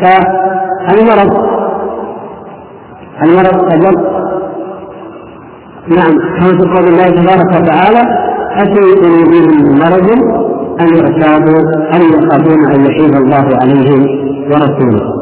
فالمرض 0.00 1.32
المرض 3.22 4.17
نعم. 5.96 6.18
كما 6.38 6.74
قول 6.74 6.88
الله 6.88 7.04
تبارك 7.04 7.62
وتعالى 7.62 8.02
أتي 8.56 8.80
قلوبهم 9.00 9.78
مرض 9.78 10.08
أن 10.80 10.88
يرتابوا 10.96 11.60
أن 11.94 12.00
يخافون 12.00 12.72
أن 12.74 12.84
يحيط 12.86 13.16
الله 13.16 13.58
عليهم 13.60 14.06
ورسوله. 14.50 15.18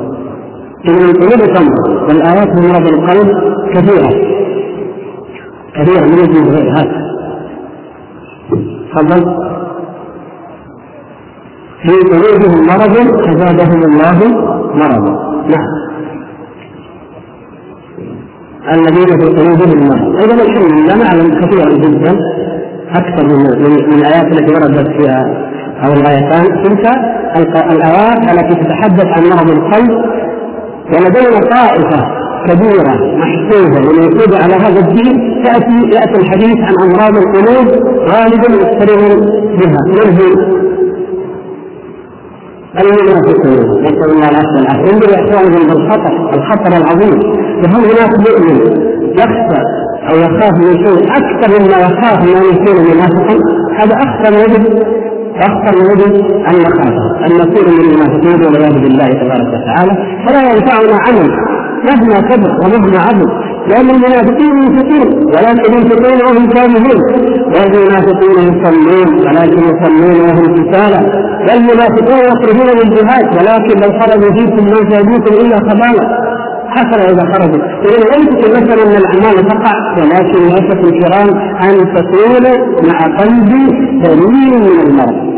إن 0.89 0.95
القلوب 0.95 1.55
تمر 1.55 2.05
والآيات 2.09 2.49
من 2.49 2.69
مرض 2.69 2.89
القلب 2.89 3.29
كثيرة. 3.75 4.11
كثيرة 5.75 6.05
من 6.07 6.19
يجي 6.19 6.51
غير 6.51 6.73
هذا. 6.73 7.07
تفضل. 8.95 9.47
في 11.83 11.93
قلوبهم 11.93 12.67
مرض 12.67 12.97
فزادهم 13.27 13.83
الله 13.83 14.19
مرضا. 14.75 15.45
نعم. 15.49 15.86
الذين 18.75 19.07
في 19.07 19.27
قلوبهم 19.27 19.89
مرض. 19.89 20.21
أيضا 20.21 20.35
الحمد 20.35 20.73
لله 20.73 20.95
نعلم 20.97 21.29
كثيرا 21.41 21.71
جدا 21.73 22.19
أكثر 22.91 23.27
من 23.29 23.39
من, 23.63 23.95
الآيات 23.95 24.27
التي 24.33 24.55
وردت 24.55 24.89
فيها 24.89 25.23
أو 25.85 25.93
الايتان 25.93 26.45
تلك 26.65 26.85
الآيات 27.73 28.31
التي 28.33 28.55
تتحدث 28.65 29.07
عن 29.07 29.23
مرض 29.23 29.51
القلب 29.51 29.91
ولدينا 30.93 31.41
طائفة 31.57 32.01
كبيرة 32.47 32.95
محسوبه 33.23 33.89
وموجودة 33.89 34.37
على 34.43 34.55
هذا 34.55 34.81
الدين. 34.81 35.45
تاتي 35.45 35.97
يأتي 35.97 36.17
الحديث 36.23 36.57
عن 36.59 36.75
أمراض 36.83 37.17
القلوب 37.17 37.69
غالبا 38.11 38.49
يقترن 38.63 39.21
بها. 39.59 39.81
منهم 39.89 40.57
المنافقون 42.81 43.83
نسال 43.83 44.11
الله 44.11 44.29
العفو 44.29 44.55
والعافيه 44.57 44.93
انظروا 44.93 45.13
يا 45.13 45.21
اخواني 45.25 45.67
بالخطر 45.69 46.13
الخطر 46.35 46.73
العظيم. 46.81 47.19
وهل 47.63 47.83
هناك 47.91 48.13
مؤمن 48.27 48.57
يخشى 49.21 49.61
أو 50.09 50.17
يخاف 50.25 50.53
من 50.65 50.73
شيء 50.85 50.99
أكثر 51.21 51.49
مما 51.61 51.77
يخاف 51.87 52.19
من 52.23 52.37
أن 52.37 52.45
يكون 52.55 52.77
منافقا؟ 52.91 53.37
هذا 53.79 53.95
أخطر 54.07 54.31
ما 54.37 54.43
يجب 54.45 54.65
أخطر 55.49 55.75
ما 55.79 55.93
يجب 55.93 56.15
أن 56.49 56.55
نخاف 56.65 56.95
أن 57.27 57.33
نكون 57.41 57.67
من 57.75 57.81
المنافقين 57.81 58.45
والعياذ 58.45 58.77
بالله 58.83 59.07
تبارك 59.07 59.49
وتعالى. 59.55 59.93
فلا 60.27 60.43
ينفعنا 60.53 60.97
عمل 61.07 61.29
مهما 61.89 62.21
كبر 62.21 62.51
ومهما 62.65 62.99
عظم. 62.99 63.46
لأن 63.71 63.91
المنافقين 63.91 64.57
ينفقون 64.63 65.27
ولكن 65.27 65.73
ينفقون 65.75 66.19
وهم 66.27 66.49
كاملون 66.49 67.01
والمنافقون 67.55 68.37
يصلون 68.49 69.09
ولكن 69.27 69.59
يصلون 69.59 70.21
وهم 70.21 70.55
كسالى 70.71 71.01
والمنافقون 71.49 72.19
يخرجون 72.33 72.69
للجهاد 72.79 73.27
ولكن 73.37 73.81
لو 73.81 74.01
خرجوا 74.01 74.33
فيكم 74.33 74.65
ما 74.65 74.91
زادوكم 74.91 75.35
إلا 75.47 75.57
خبالا. 75.57 76.27
حصل 76.69 77.01
إذا 77.01 77.33
خرجوا. 77.33 77.63
إذا 77.85 78.19
ليست 78.19 78.57
مثلا 78.57 78.83
ان 78.83 78.97
الأعمال 79.03 79.49
تقع 79.49 79.75
ولكن 79.99 80.43
للاسف 80.43 80.81
الكرام 80.85 81.29
أن 81.63 81.95
تكون 81.95 82.45
مع 82.89 82.99
قلب 83.19 83.53
سليم 84.05 84.63
من 84.63 84.81
المرض 84.87 85.37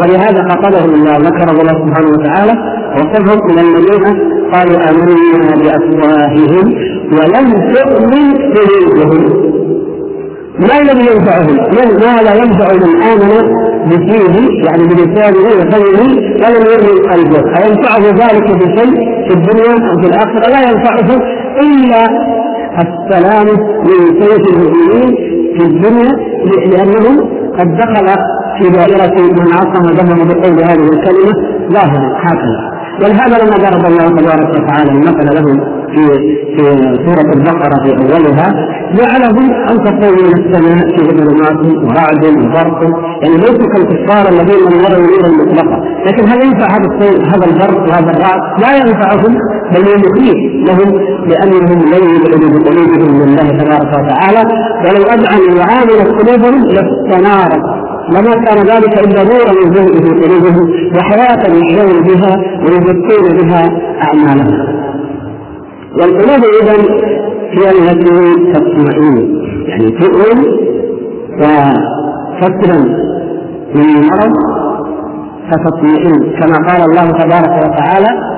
ولهذا 0.00 0.48
خاطبهم 0.48 0.94
الله 0.94 1.12
ذكر 1.12 1.50
الله 1.50 1.72
سبحانه 1.72 2.08
وتعالى 2.08 2.79
وصفهم 2.96 3.38
من 3.52 3.58
الذين 3.58 4.04
قالوا 4.52 4.78
آمنا 4.90 5.56
بأفواههم 5.56 6.74
ولم 7.12 7.74
تؤمن 7.74 8.32
قلوبهم 8.54 9.50
ما 10.58 10.80
الذي 10.80 11.06
ينفعهم؟ 11.12 11.56
ما 11.76 12.22
لا 12.22 12.34
ينفع 12.34 12.74
من 12.74 13.02
امن 13.02 13.54
بفيه 13.86 14.64
يعني 14.66 14.84
بلسانه 14.84 15.48
وقلبه 15.58 16.02
ولم 16.42 16.64
يؤمن 16.70 17.10
قلبه، 17.12 17.58
أينفعه 17.62 18.00
ذلك 18.00 18.50
بشيء 18.50 18.94
في 19.28 19.34
الدنيا 19.34 19.90
أو 19.90 20.00
في 20.00 20.06
الآخرة؟ 20.06 20.50
لا 20.50 20.60
ينفعه 20.70 21.20
إلا 21.60 22.06
السلام 22.78 23.46
من 23.84 24.20
سيف 24.20 24.56
المؤمنين 24.56 25.16
في 25.58 25.64
الدنيا 25.66 26.12
لأنه 26.66 27.28
قد 27.58 27.76
دخل 27.76 28.06
في 28.58 28.68
دائرة 28.70 29.20
من 29.20 29.52
عصم 29.52 29.94
دمه 29.94 30.24
بقول 30.24 30.64
هذه 30.64 30.88
الكلمة 30.92 31.32
ظاهرا 31.72 32.12
هكذا 32.24 32.79
ولهذا 33.02 33.36
لما 33.44 33.56
ضرب 33.64 33.84
الله 33.86 34.08
تبارك 34.18 34.48
وتعالى 34.56 34.90
المثل 34.90 35.26
لهم 35.36 35.60
في 35.94 36.04
في 36.56 36.62
سورة 37.06 37.30
البقرة 37.36 37.76
في 37.84 37.90
أولها 38.02 38.48
جعلهم 38.98 39.46
أن 39.70 39.76
تقول 39.84 40.14
من 40.26 40.32
السماء 40.38 40.88
في 40.96 41.02
ظلمات 41.18 41.58
ورعد 41.84 42.24
وبرق. 42.24 42.80
يعني 43.22 43.36
ليسوا 43.36 43.68
كالكفار 43.72 44.28
الذين 44.28 44.60
لم 44.66 44.80
يروا 44.84 45.06
نورا 45.06 45.28
مطلقا. 45.40 45.78
لكن 46.06 46.28
هل 46.28 46.38
ينفع 46.46 46.66
هذا 46.74 46.86
الصوت 46.90 47.20
هذا 47.32 47.46
البرق 47.50 47.80
وهذا 47.88 48.10
الرعد؟ 48.16 48.40
لا 48.62 48.70
ينفعهم 48.76 49.32
بل 49.72 49.80
يمخيف 49.94 50.38
لهم 50.68 50.88
لأنهم 51.30 51.78
لن 51.92 52.02
يبعدوا 52.14 52.50
بقلوبهم 52.54 53.14
من 53.18 53.22
الله 53.22 53.48
تبارك 53.62 53.90
وتعالى. 53.98 54.42
ولو 54.84 55.02
أدعنوا 55.14 55.58
وعاملت 55.58 56.08
قلوبهم 56.18 56.64
لاستنارت 56.76 57.62
وما 58.10 58.34
كان 58.44 58.58
ذلك 58.58 58.98
إلا 58.98 59.22
نورا 59.22 59.52
يزول 59.62 60.02
في 60.02 60.10
قلوبهم 60.26 60.66
وحياة 60.96 61.42
يحيون 61.46 62.02
بها 62.02 62.32
ويزكون 62.62 63.36
بها 63.36 63.62
أعمالهم. 64.02 64.80
والقلوب 66.00 66.44
اذا 66.62 66.74
هي 67.50 67.70
التي 67.70 68.34
تطمئن 68.52 69.14
يعني 69.68 69.90
تؤمن 69.90 70.38
وتسلم 71.40 72.82
من 73.74 73.84
المرض 73.96 74.34
فتطمئن. 75.50 76.40
كما 76.40 76.56
قال 76.68 76.80
الله 76.90 77.06
تبارك 77.10 77.54
وتعالى 77.64 78.30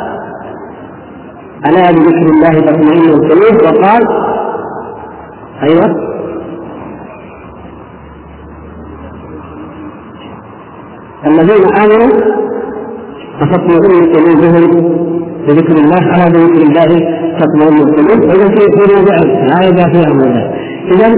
ألا 1.67 1.91
بذكر 1.91 2.27
الله 2.35 2.51
تطمئن 2.51 3.09
القلوب؟ 3.09 3.63
وقال 3.63 4.03
أيوه. 5.63 6.12
الذين 11.27 11.65
آمنوا 11.85 12.21
فتطمئن 13.41 14.13
قلوبهم 14.13 15.03
بذكر 15.49 15.77
الله 15.77 16.13
على 16.13 16.31
بذكر 16.31 16.63
الله 16.63 17.01
تطمئن 17.41 17.79
القلوب 17.79 18.23
إذا 18.25 18.49
في 18.49 18.61
في 18.61 18.95
موضع 18.95 19.17
لا 19.25 19.69
يبقى 19.69 19.91
فيها 19.93 20.13
موضع 20.15 20.51
إذا 20.93 21.15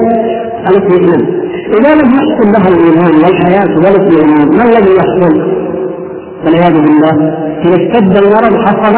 الاطمئنان 0.70 1.44
إذا 1.78 1.94
لم 1.94 2.10
يحصل 2.14 2.52
له 2.52 2.68
الإيمان 2.68 3.14
والحياة 3.24 3.76
والاطمئنان 3.76 4.56
ما 4.56 4.64
الذي 4.64 4.90
يحصل؟ 4.96 5.42
والعياذ 6.44 6.72
بالله. 6.72 7.34
إذا 7.64 7.74
اشتد 7.74 8.16
المرض 8.16 8.66
حصل 8.66 8.96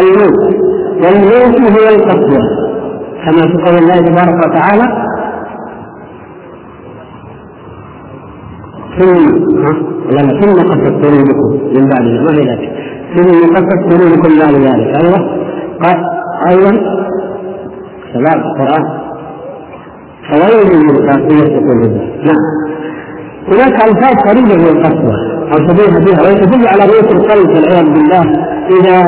الموت 0.00 0.54
والموت 1.02 1.60
هو 1.60 1.88
القسوة. 1.96 2.42
كما 3.24 3.42
في 3.42 3.64
قول 3.64 3.78
الله 3.78 3.96
تبارك 3.96 4.46
وتعالى 4.46 5.07
ثم 8.98 9.14
لا 10.10 10.40
ثم 10.40 10.52
قصت 10.70 10.94
قلوبكم 11.04 11.48
من 11.74 11.88
بعده 11.88 12.22
ما 12.24 12.30
هي 12.30 12.42
ذلك 12.50 12.72
ثم 13.16 13.54
قصت 13.54 13.80
قلوبكم 13.92 14.38
بعد 14.40 14.54
ذلك. 14.54 14.88
قال 15.82 15.98
أيضا 16.48 16.72
شباب 18.12 18.38
القرآن. 18.46 18.84
فويل 20.28 20.70
للقاسية 20.86 21.56
قلوبهم 21.56 22.08
نعم. 22.26 22.42
هناك 23.48 23.74
ألفاظ 23.88 24.14
قريبة 24.28 24.54
من 24.54 24.68
القسوه 24.76 25.16
أو 25.52 25.58
شبيهه 25.68 25.98
بها. 26.04 26.20
وتدل 26.22 26.68
على 26.68 26.82
رؤية 26.84 27.10
القلب 27.12 27.48
والعياذ 27.48 27.84
بالله. 27.84 28.22
إذا 28.70 29.06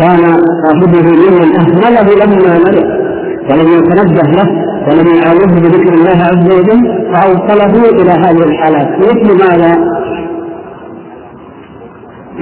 كان 0.00 0.36
صاحبه 0.64 1.02
ممن 1.02 1.56
اهمله 1.60 2.24
لما 2.24 2.58
مرض؟ 2.58 3.01
ولم 3.50 3.68
يتنبه 3.72 4.30
له 4.30 4.48
ولم 4.88 5.06
يعاونه 5.14 5.60
بذكر 5.60 5.94
الله 5.94 6.18
عز 6.30 6.46
وجل 6.58 7.12
فأوصله 7.14 7.90
إلى 7.90 8.10
هذه 8.10 8.42
الحالات. 8.44 8.88
مثل 8.98 9.38
ماذا؟ 9.44 9.72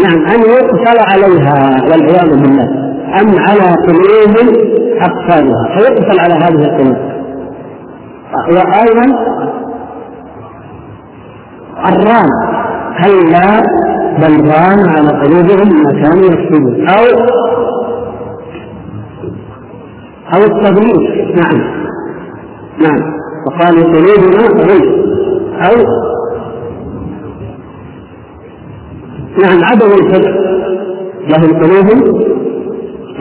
نعم 0.02 0.26
أن 0.34 0.40
يقتل 0.40 0.98
عليها 1.12 1.76
والعياذ 1.90 2.30
بالله 2.30 2.68
أم 3.20 3.28
على 3.38 3.76
قلوب 3.86 4.36
أقفالها 5.00 5.76
فيقفل 5.76 6.20
على 6.20 6.34
هذه 6.34 6.64
القلوب. 6.64 6.96
وأيضا 8.48 9.06
الران 11.88 12.30
كلا 13.02 13.62
بل 14.18 14.34
ران 14.46 14.88
على 14.88 15.08
قلوبهم 15.22 15.82
ما 15.82 15.92
كانوا 16.02 16.24
يكسبون 16.24 16.88
أو 16.88 17.04
أو 20.34 20.42
التضليل 20.42 21.34
نعم. 21.36 21.80
نعم. 22.78 23.20
وقالوا 23.46 23.84
قلوبنا 23.84 24.64
غير. 24.64 25.04
أو 25.54 25.74
نعم 29.42 29.64
عدم 29.64 29.86
الفتح 29.86 30.30
لهم 31.28 31.62
قلوب 31.62 32.20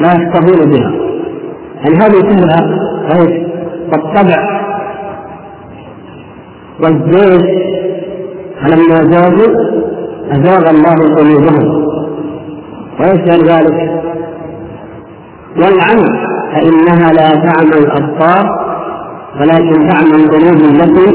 لا 0.02 0.14
يشتهون 0.14 0.70
بها. 0.72 0.92
يعني 1.84 1.96
هذه 1.96 2.22
كلها 2.22 2.80
إيش؟ 3.12 3.48
الطبع 3.94 4.60
والزيت 6.84 7.46
فلما 8.62 9.12
زادوا 9.12 9.80
أزاغ 10.32 10.70
الله 10.70 11.16
قلوبهم. 11.16 11.86
ويشهد 13.00 13.48
ذلك. 13.48 14.04
والعمى 15.58 16.39
فإنها 16.54 17.14
لا 17.14 17.30
تعمى 17.30 17.78
الأبصار 17.86 18.46
ولكن 19.40 19.90
تعمى 19.90 20.16
القلوب 20.24 20.58
التي 20.72 21.08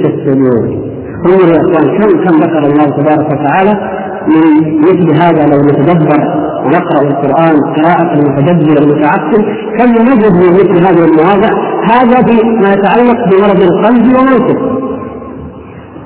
في 0.00 0.06
الصدور. 0.06 0.90
انظروا 1.26 1.54
يا 1.54 1.60
إخوان 1.60 1.98
كم 1.98 2.08
كم 2.24 2.36
ذكر 2.36 2.58
الله 2.58 2.84
تبارك 2.84 3.26
وتعالى 3.32 4.00
من 4.26 4.78
مثل 4.80 5.22
هذا 5.22 5.46
لو 5.46 5.60
نتدبر 5.62 6.20
ونقرا 6.64 7.02
القرآن 7.02 7.56
قراءة 7.76 8.14
متدبرا 8.16 8.86
متعقل 8.86 9.44
كم 9.78 9.90
نجد 10.02 10.32
من 10.34 10.52
مثل 10.52 10.86
هذه 10.86 11.04
المواضع؟ 11.04 11.50
هذا 11.84 12.22
فيما 12.22 12.72
يتعلق 12.72 13.18
بمرض 13.30 13.62
القلب 13.62 14.04
وموته. 14.06 14.80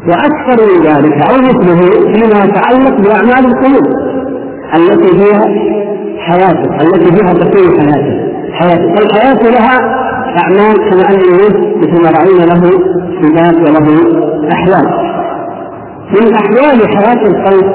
وأكثر 0.09 0.65
من 0.65 0.87
ذلك 0.87 1.31
أو 1.31 1.37
مثله 1.37 1.81
فيما 2.13 2.45
يتعلق 2.45 3.01
بأعمال 3.01 3.47
القلوب 3.53 3.87
التي 4.77 5.19
فيها 5.19 5.45
حياته 6.19 6.83
التي 6.83 7.17
فيها 7.17 7.33
تكون 7.33 7.81
حياته 7.81 8.24
حياته 8.55 8.95
الحياة 9.03 9.43
لها 9.51 9.79
أعمال 10.43 10.91
كما 10.91 11.09
أن 11.11 11.21
الموت 11.21 11.77
مثل 11.77 12.03
ما 12.03 12.11
راينا 12.19 12.45
له 12.53 12.63
صفات 13.23 13.57
وله 13.57 13.87
أحوال. 14.53 14.87
من 16.15 16.35
أحوال 16.35 16.89
حياة 16.97 17.27
القلب 17.27 17.67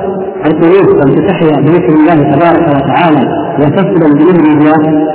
القلوب 0.46 0.98
أن 1.02 1.28
تحيا 1.28 1.62
بذكر 1.62 1.94
الله 1.94 2.16
تبارك 2.16 2.68
وتعالى 2.76 3.24
وتسلم 3.60 4.14
بإذن 4.14 4.58
الله 4.58 5.10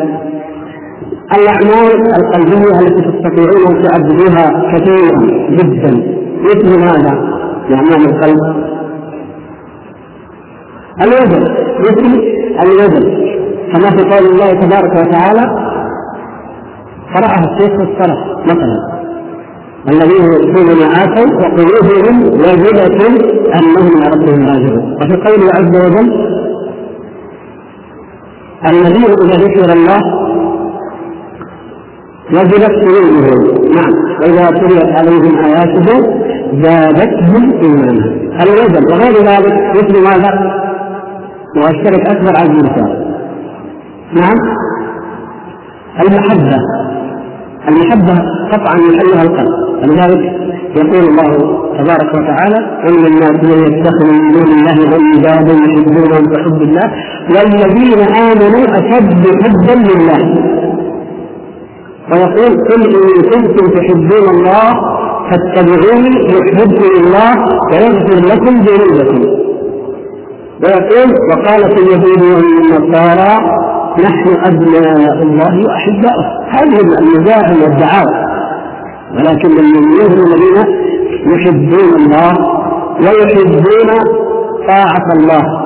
الأعمال 1.39 2.13
القلبية 2.21 2.79
التي 2.81 3.03
تستطيعون 3.11 3.77
أن 3.77 3.83
تعبدوها 3.83 4.73
كثيرا 4.73 5.19
جدا. 5.51 5.91
مثل 6.45 6.81
ماذا؟ 6.81 7.15
أعمال 7.75 8.09
القلب. 8.11 8.65
الوزن. 11.03 11.43
مثل 11.81 12.23
الوزن. 12.63 13.34
كما 13.75 13.91
في 13.91 14.03
قول 14.11 14.27
الله 14.33 14.51
تبارك 14.61 14.93
وتعالى 14.97 15.41
قرأها 17.15 17.45
الشيخ 17.45 17.71
في 17.77 17.83
الصلاة 17.83 18.37
مثلا. 18.45 18.95
الذين 19.89 20.25
يؤتون 20.25 20.67
ما 20.67 21.05
اتوا 21.05 21.35
وقلوبهم 21.41 22.17
وجلة 22.27 23.07
أنهم 23.59 23.87
إلى 23.97 24.07
ربهم 24.15 24.47
راجعون. 24.49 24.97
وفي 24.97 25.17
قوله 25.27 25.51
عز 25.59 25.77
وجل 25.87 26.09
الذين 28.67 29.05
إذا 29.05 29.37
ذكر 29.45 29.73
الله 29.73 30.01
وجلت 32.33 32.71
قلوبهم 32.71 33.73
نعم 33.75 33.95
وإذا 34.21 34.51
تليت 34.51 34.91
عليهم 34.99 35.45
آياته 35.45 35.87
زادتهم 36.63 37.53
إيمانا. 37.63 38.05
الوزن 38.43 38.85
وغير 38.93 39.15
ذلك 39.31 39.77
مثل 39.77 40.03
ماذا؟ 40.05 40.65
واشترك 41.57 42.09
أكبر 42.17 42.37
على 42.37 42.51
المثال 42.51 43.04
نعم. 44.15 44.39
المحبة. 46.01 46.59
المحبة 47.69 48.23
قطعا 48.53 48.75
محلها 48.75 49.23
القلب. 49.23 49.55
ولذلك 49.83 50.23
يقول 50.77 51.09
الله 51.09 51.31
تبارك 51.79 52.15
وتعالى 52.15 52.81
ومن 52.85 53.07
الناس 53.07 53.45
من 53.45 53.59
يتخذ 53.67 54.07
من 54.13 54.33
دون 54.33 54.43
الله 54.43 54.77
عبادا 54.95 55.53
يحبونهم 55.53 56.25
كحب 56.33 56.63
الله. 56.63 56.93
والذين 57.29 57.99
آمنوا 57.99 58.65
أشد 58.79 59.25
حبا 59.43 59.75
لله. 59.91 60.23
ويقول 62.13 62.53
قل 62.69 62.83
إن 62.83 63.23
كنتم 63.23 63.67
تحبون 63.69 64.29
الله 64.35 64.73
فاتبعوني 65.31 66.15
يحبكم 66.35 66.91
الله 67.01 67.33
ويغفر 67.73 68.19
لكم 68.35 68.55
ذنوبكم. 68.67 69.45
ويقول 70.63 71.15
وقالت 71.31 71.79
اليهود 71.79 72.23
والنصارى 72.23 73.65
نحن 73.99 74.29
ابناء 74.45 75.23
الله 75.23 75.67
واحباؤه 75.67 76.25
هذه 76.49 76.81
المزاعم 76.81 77.63
والدعاوى 77.63 78.25
ولكن 79.15 79.49
المؤمنون 79.59 80.13
الذين 80.27 80.57
يحبون 81.27 81.91
الله 82.01 82.33
ويحبون 83.01 83.91
طاعة 84.69 85.07
الله. 85.17 85.65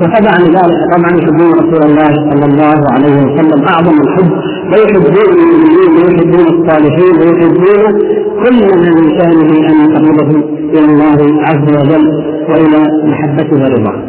وتبعا 0.00 0.38
ذلك 0.38 0.80
طبعا 0.94 1.10
يحبون 1.20 1.52
رسول 1.52 1.90
الله 1.90 2.12
صلى 2.30 2.44
الله 2.44 2.80
عليه 2.92 3.16
وسلم. 3.16 3.64
أعظم 3.68 3.96
الحب. 4.00 4.32
ويحبون 4.72 5.28
المؤمنين 5.38 5.90
ويحبون 5.96 6.46
الصالحين 6.54 7.14
ويحبون 7.20 7.98
كل 8.44 8.60
من 8.84 9.18
شأنه 9.18 9.68
أن 9.68 9.90
يقربهم 9.90 10.42
إلى 10.70 10.84
الله 10.84 11.42
عز 11.42 11.68
وجل 11.76 12.24
وإلى 12.48 12.80
محبته 13.04 13.56
ورضاه. 13.62 14.02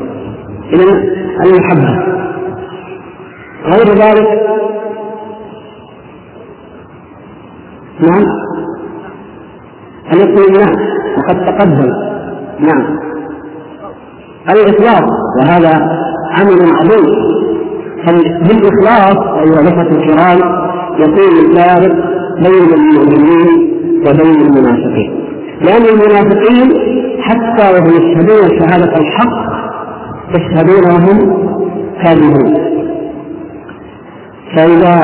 اذا 0.74 1.04
المحبة. 1.46 2.20
غير 3.66 3.88
ذلك؟ 3.96 4.28
نعم. 8.00 8.26
الاطمئنان 10.14 10.76
وقد 11.18 11.46
تقدم. 11.46 11.92
نعم. 12.60 13.00
الإخلاص 14.50 15.10
وهذا 15.38 15.74
عمل 16.38 16.74
عظيم 16.76 17.30
بالإخلاص 18.48 19.18
أيها 19.18 19.62
الأخوة 19.62 19.92
الكرام 19.92 20.38
يكون 21.00 21.46
الفارق 21.46 21.96
بين 22.36 22.74
المؤمنين 22.74 23.74
وبين 24.08 24.42
المنافقين. 24.42 25.26
لأن 25.62 25.84
المنافقين 25.86 26.90
حتى 27.22 27.74
وهم 27.74 27.88
يشهدون 27.88 28.60
شهادة 28.60 28.98
الحق 28.98 29.50
يشهدون 30.36 30.92
وهم 30.92 31.50
كاذبون. 32.04 32.79
فإذا 34.56 35.02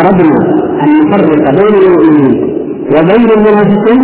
أردنا 0.00 0.62
أن 0.82 0.88
نفرق 1.00 1.50
بين 1.50 1.74
المؤمنين 1.82 2.52
وبين 2.88 3.30
المنافقين 3.30 4.02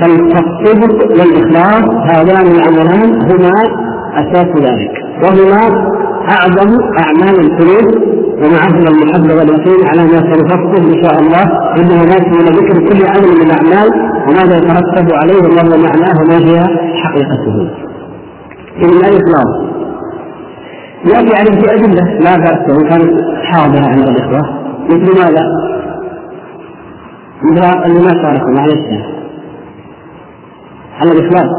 فالتصديق 0.00 1.10
والإخلاص 1.10 1.84
هذان 2.10 2.46
العملان 2.46 3.30
هما 3.30 3.52
أساس 4.14 4.46
ذلك 4.56 4.92
وهما 5.22 5.62
أعظم 6.30 6.76
أعمال 6.98 7.40
القلوب 7.40 8.16
ومعهما 8.42 8.88
المحبة 8.90 9.34
واليقين 9.34 9.86
على 9.88 10.02
ما 10.02 10.18
سنفصل 10.34 10.88
إن 10.92 11.02
شاء 11.04 11.20
الله 11.20 11.42
إنه 11.76 12.04
ناتي 12.04 12.30
إلى 12.30 12.50
ذكر 12.58 12.88
كل 12.88 13.06
عمل 13.06 13.36
من 13.36 13.50
الأعمال 13.50 13.90
وماذا 14.28 14.56
يترتب 14.58 15.12
عليه 15.14 15.36
وما 15.36 15.76
معناه 15.76 16.14
وما 16.22 16.38
هي 16.38 16.66
حقيقته. 17.02 17.68
إذن 18.78 18.96
الإخلاص 18.96 19.65
يأتي 21.06 21.36
عليه 21.36 21.60
بأدلة 21.62 22.04
لا 22.20 22.36
بأس 22.36 22.70
وإن 22.70 22.88
كانت 22.88 23.12
حاضرة 23.44 23.86
عند 23.88 24.08
الإخوة. 24.08 24.40
مثل 24.84 25.18
ماذا؟ 25.18 25.44
مثل 27.42 27.84
اللي 27.84 28.00
ما 28.00 28.22
شاركوا 28.22 28.50
معلش. 28.58 29.16
على 31.00 31.12
الإخلاص 31.12 31.50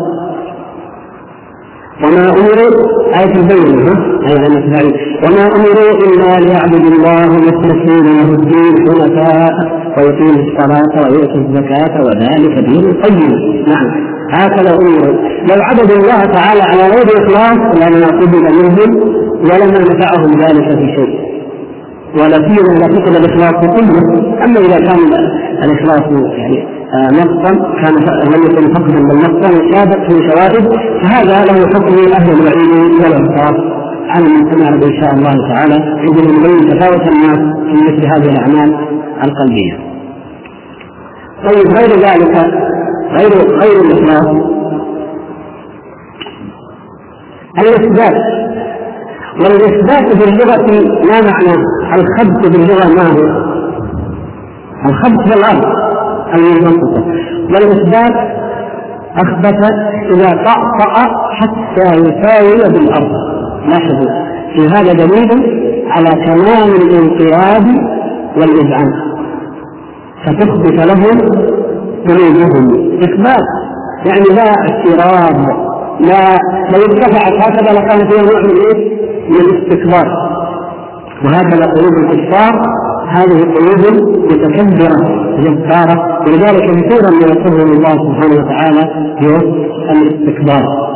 وما 2.04 2.30
أمروا 2.30 2.72
آية 3.20 3.36
البينة 3.36 3.92
أيضا 4.30 4.98
وما 5.24 5.46
أمروا 5.56 5.92
إلا 6.06 6.40
ليعبدوا 6.46 6.92
الله 6.92 7.28
مخلصين 7.38 8.06
له 8.06 8.32
الدين 8.32 8.76
حنفاء 8.88 9.54
ويقيموا 9.98 10.44
الصلاة 10.44 11.10
ويؤتوا 11.10 11.42
الزكاة 11.42 12.02
وذلك 12.02 12.66
دين 12.70 12.90
القيم. 12.90 13.64
نعم. 13.68 14.08
هكذا 14.32 14.76
أمروا. 14.76 15.14
لو 15.50 15.62
عبدوا 15.64 15.98
الله 15.98 16.22
تعالى 16.26 16.62
على 16.62 16.82
غير 16.82 17.08
إخلاص 17.18 17.78
لما 17.78 18.08
قبل 18.08 18.44
منهم 18.44 19.27
ولما 19.42 19.80
نفعهم 19.80 20.32
ذلك 20.42 20.80
في 20.80 20.88
شيء. 20.96 21.20
ولا 22.20 22.36
سيما 22.36 22.78
اذا 22.78 22.88
فقد 22.88 23.16
الإخلاص 23.16 23.66
كله. 23.76 24.00
أما 24.46 24.60
إذا 24.60 24.78
كان 24.78 25.00
الإخلاص 25.64 26.02
يعني 26.38 26.78
آه، 26.94 27.12
نقصا 27.12 27.52
كان 27.82 27.94
لم 28.34 28.44
يكن 28.46 28.74
فقدا 28.74 29.00
بل 29.00 29.16
نقصا 29.18 29.50
في 30.08 30.30
شواهد 30.30 30.70
فهذا 31.04 31.46
له 31.46 31.68
حكم 31.68 32.14
أهل 32.14 32.32
الوعيد 32.32 32.94
والانصاف 33.04 33.56
على 34.10 34.26
من 34.26 34.52
سمع 34.52 34.70
إن 34.70 35.02
شاء 35.02 35.14
الله 35.14 35.48
تعالى 35.50 35.74
عندما 35.74 36.32
نبين 36.32 36.70
تفاوت 36.70 37.02
الناس 37.02 37.40
في 37.68 37.74
مثل 37.84 38.08
هذه 38.08 38.30
الأعمال 38.32 38.76
القلبية. 39.24 39.74
طيب 41.44 41.68
غير 41.78 41.90
ذلك 41.90 42.36
غير 43.12 43.32
غير 43.62 43.82
الإخلاص. 43.82 44.36
الإثبات. 47.60 48.22
والإثبات 49.40 50.18
باللغة 50.18 50.58
ما 51.06 51.22
معنى؟ 51.22 51.64
الخبط 51.96 52.48
باللغة 52.48 52.88
ما 52.96 53.08
هو؟ 53.12 53.48
الخبط 54.90 55.22
في 55.22 55.34
المنبسطة 56.36 57.04
والإثبات 57.54 58.38
أثبت 59.16 59.64
إذا 60.14 60.30
طأطأ 60.30 61.10
حتى 61.32 61.96
يساوي 61.96 62.74
بالأرض. 62.74 63.12
لاحظوا 63.66 64.28
في 64.54 64.68
هذا 64.68 64.94
دليل 64.94 65.30
على 65.92 66.10
كمال 66.10 66.76
الانقياد 66.76 67.68
والإذعان. 68.38 68.94
فتثبت 70.26 70.86
لهم 70.86 71.18
قلوبهم. 72.08 72.98
إثبات 73.04 73.48
يعني 74.06 74.26
لا 74.36 74.44
اعتراض 74.44 75.68
لا 76.00 76.38
لو 76.72 76.82
ارتفعت 76.86 77.34
هكذا 77.34 77.80
لكان 77.80 78.10
فيها 78.10 78.22
نوع 78.22 78.42
من 78.42 78.50
إيش؟ 78.50 78.78
من 79.30 79.36
الاستكبار. 79.36 80.08
وهكذا 81.26 81.66
قلوب 81.66 81.94
الكفار 81.94 82.62
هذه 83.10 83.42
قلوب 83.42 83.82
متكبرة 84.32 85.28
جبارة 85.44 86.20
ولذلك 86.28 86.64
كثيرا 86.64 87.10
ما 87.10 87.28
يصفهم 87.28 87.72
الله 87.72 87.90
سبحانه 87.90 88.36
وتعالى 88.36 88.90
بوصف 89.22 89.92
الاستكبار. 89.92 90.88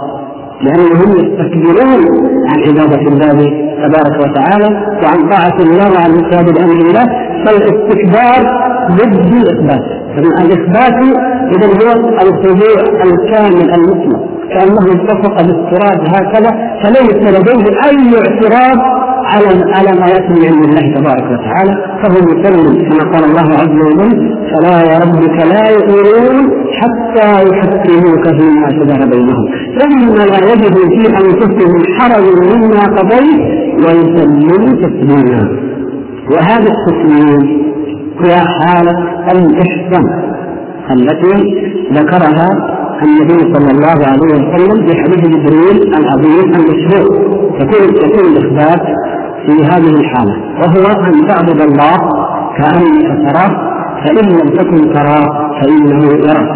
لأنهم 0.62 1.12
يستكبرون 1.12 2.02
عن 2.50 2.60
عبادة 2.68 3.02
الله 3.08 3.72
تبارك 3.84 4.20
وتعالى 4.20 4.70
وعن 5.04 5.30
طاعة 5.30 5.58
الله 5.60 5.92
وعن 5.94 6.12
إنقاذ 6.12 6.50
الأمر 6.50 6.74
الله 6.74 7.06
فالاستكبار 7.46 8.62
ضد 8.92 9.34
الإثبات 9.34 10.02
الإثبات 10.18 10.94
إذا 11.56 11.68
هو 11.68 11.92
الخضوع 12.22 12.80
الكامل 13.06 13.72
المطلق 13.76 14.22
كأنه 14.52 14.86
التصق 14.96 15.36
بالتراب 15.48 16.00
هكذا 16.08 16.52
فليس 16.84 17.16
لديه 17.36 17.66
أي 17.86 18.18
اعتراض 18.20 18.80
على 19.24 19.48
على 19.76 20.00
ما 20.00 20.08
يأتي 20.08 20.34
من 20.34 20.46
عند 20.48 20.64
الله 20.66 20.96
تبارك 20.96 21.24
وتعالى. 21.32 21.74
فهو 22.04 22.18
مسلم 22.32 22.90
كما 22.90 23.12
قال 23.12 23.24
الله 23.24 23.54
عز 23.62 23.78
وجل 23.86 24.36
فلا 24.52 24.82
يا 24.92 25.00
ربك 25.00 25.46
لا 25.54 25.70
يؤمنون 25.70 26.52
حتى 26.80 27.44
يحكموك 27.50 28.28
فيما 28.28 28.70
شجر 28.70 29.10
بينهم. 29.10 29.46
ثم 29.80 30.16
لا 30.16 30.52
يجدوا 30.52 30.90
في 30.90 31.08
أنفسهم 31.08 31.84
حرج 32.00 32.26
مما 32.54 32.84
قضيت 32.98 33.42
ويسلموا 33.86 34.82
تسليما. 34.82 35.72
وهذا 36.32 36.70
التسليم 36.74 37.62
هي 38.26 38.36
حالة 38.36 38.92
الإحسان. 39.32 40.31
التي 40.93 41.56
ذكرها 41.93 42.47
النبي 43.04 43.54
صلى 43.54 43.71
الله 43.71 44.08
عليه 44.08 44.34
وسلم 44.34 44.88
في 44.88 44.97
حديث 45.01 45.21
جبريل 45.27 45.93
العظيم 45.97 46.54
المشهور. 46.56 47.32
يكون 47.62 47.95
يكون 48.06 48.25
الإثبات 48.32 48.82
في 49.45 49.63
هذه 49.63 49.95
الحالة 49.99 50.36
وهو 50.62 51.04
أن 51.06 51.27
تعبد 51.27 51.62
الله 51.62 51.97
كأنك 52.58 53.32
تراه 53.32 53.71
فإن 54.06 54.30
لم 54.30 54.49
تكن 54.49 54.93
تراه 54.93 55.51
فإنه 55.62 56.06
يراك. 56.06 56.51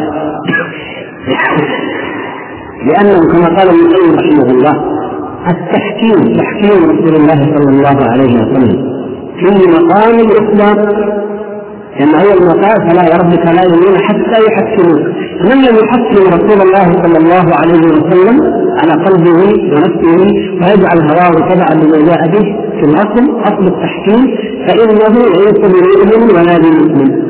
لأنه 2.87 3.19
كما 3.31 3.47
قال 3.57 3.67
ابن 3.69 3.79
القيم 3.79 4.15
رحمه 4.19 4.51
الله 4.51 4.73
التحكيم 5.49 6.37
تحكيم 6.37 6.89
رسول 6.89 7.15
الله 7.15 7.35
صلى 7.55 7.69
الله 7.69 8.09
عليه 8.11 8.33
وسلم 8.35 8.95
في 9.39 9.45
مقام 9.71 10.19
الاسلام 10.19 10.77
لأن 11.99 12.15
اول 12.15 12.45
ما 12.47 12.53
قال 12.53 12.89
فلا 12.89 13.01
وربك 13.01 13.45
لا 13.45 13.63
يؤمنون 13.63 13.97
حتى 14.07 14.37
يحكموك 14.47 15.03
من 15.47 15.57
لم 15.65 15.75
يحكم 15.83 16.23
رسول 16.35 16.61
الله 16.67 17.03
صلى 17.03 17.17
الله 17.17 17.55
عليه 17.55 17.79
وسلم 17.79 18.39
على 18.79 19.03
قلبه 19.05 19.39
ونفسه 19.71 20.17
ويجعل 20.61 20.99
هواه 21.11 21.49
تبعا 21.49 21.73
لما 21.73 21.97
جاء 22.09 22.27
به 22.27 22.45
في 22.79 22.85
الأصل 22.85 23.41
أصل 23.43 23.67
التحكيم 23.67 24.37
فإنه 24.67 25.15
ليس 25.35 25.59
بمؤمن 25.71 26.35
ولا 26.35 26.57
بمسلم. 26.57 27.25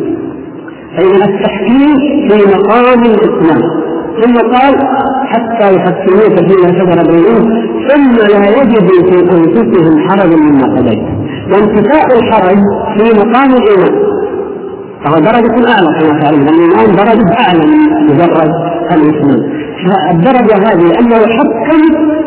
فاذا 0.98 1.26
التحكيم 1.26 1.96
في 2.30 2.58
مقام 2.58 3.02
الإسلام. 3.04 3.62
ثم 4.22 4.36
قال 4.36 4.76
حتى 5.32 5.76
يحكموك 5.76 6.36
فيما 6.48 6.68
شجر 6.80 7.12
بينهم 7.12 7.44
ثم 7.90 8.16
لا 8.16 8.50
يجدوا 8.50 9.12
في 9.12 9.20
أنفسهم 9.20 10.10
حرج 10.10 10.34
مما 10.34 10.78
قضيت. 10.78 11.04
وانتفاء 11.52 12.20
الحرج 12.20 12.58
في 12.98 13.20
مقام 13.20 13.54
الإيمان. 13.54 14.06
فهو 15.06 15.20
درجة 15.20 15.72
أعلى 15.72 15.88
كما 16.00 16.20
تعلمون 16.22 16.48
الإيمان 16.50 16.96
درجة 16.96 17.30
أعلى 17.40 17.66
من 17.66 18.06
مجرد 18.10 18.52
الإسلام. 18.92 19.40
فالدرجة 19.86 20.56
هذه 20.68 21.00
أنه 21.00 21.16
حكم 21.16 21.82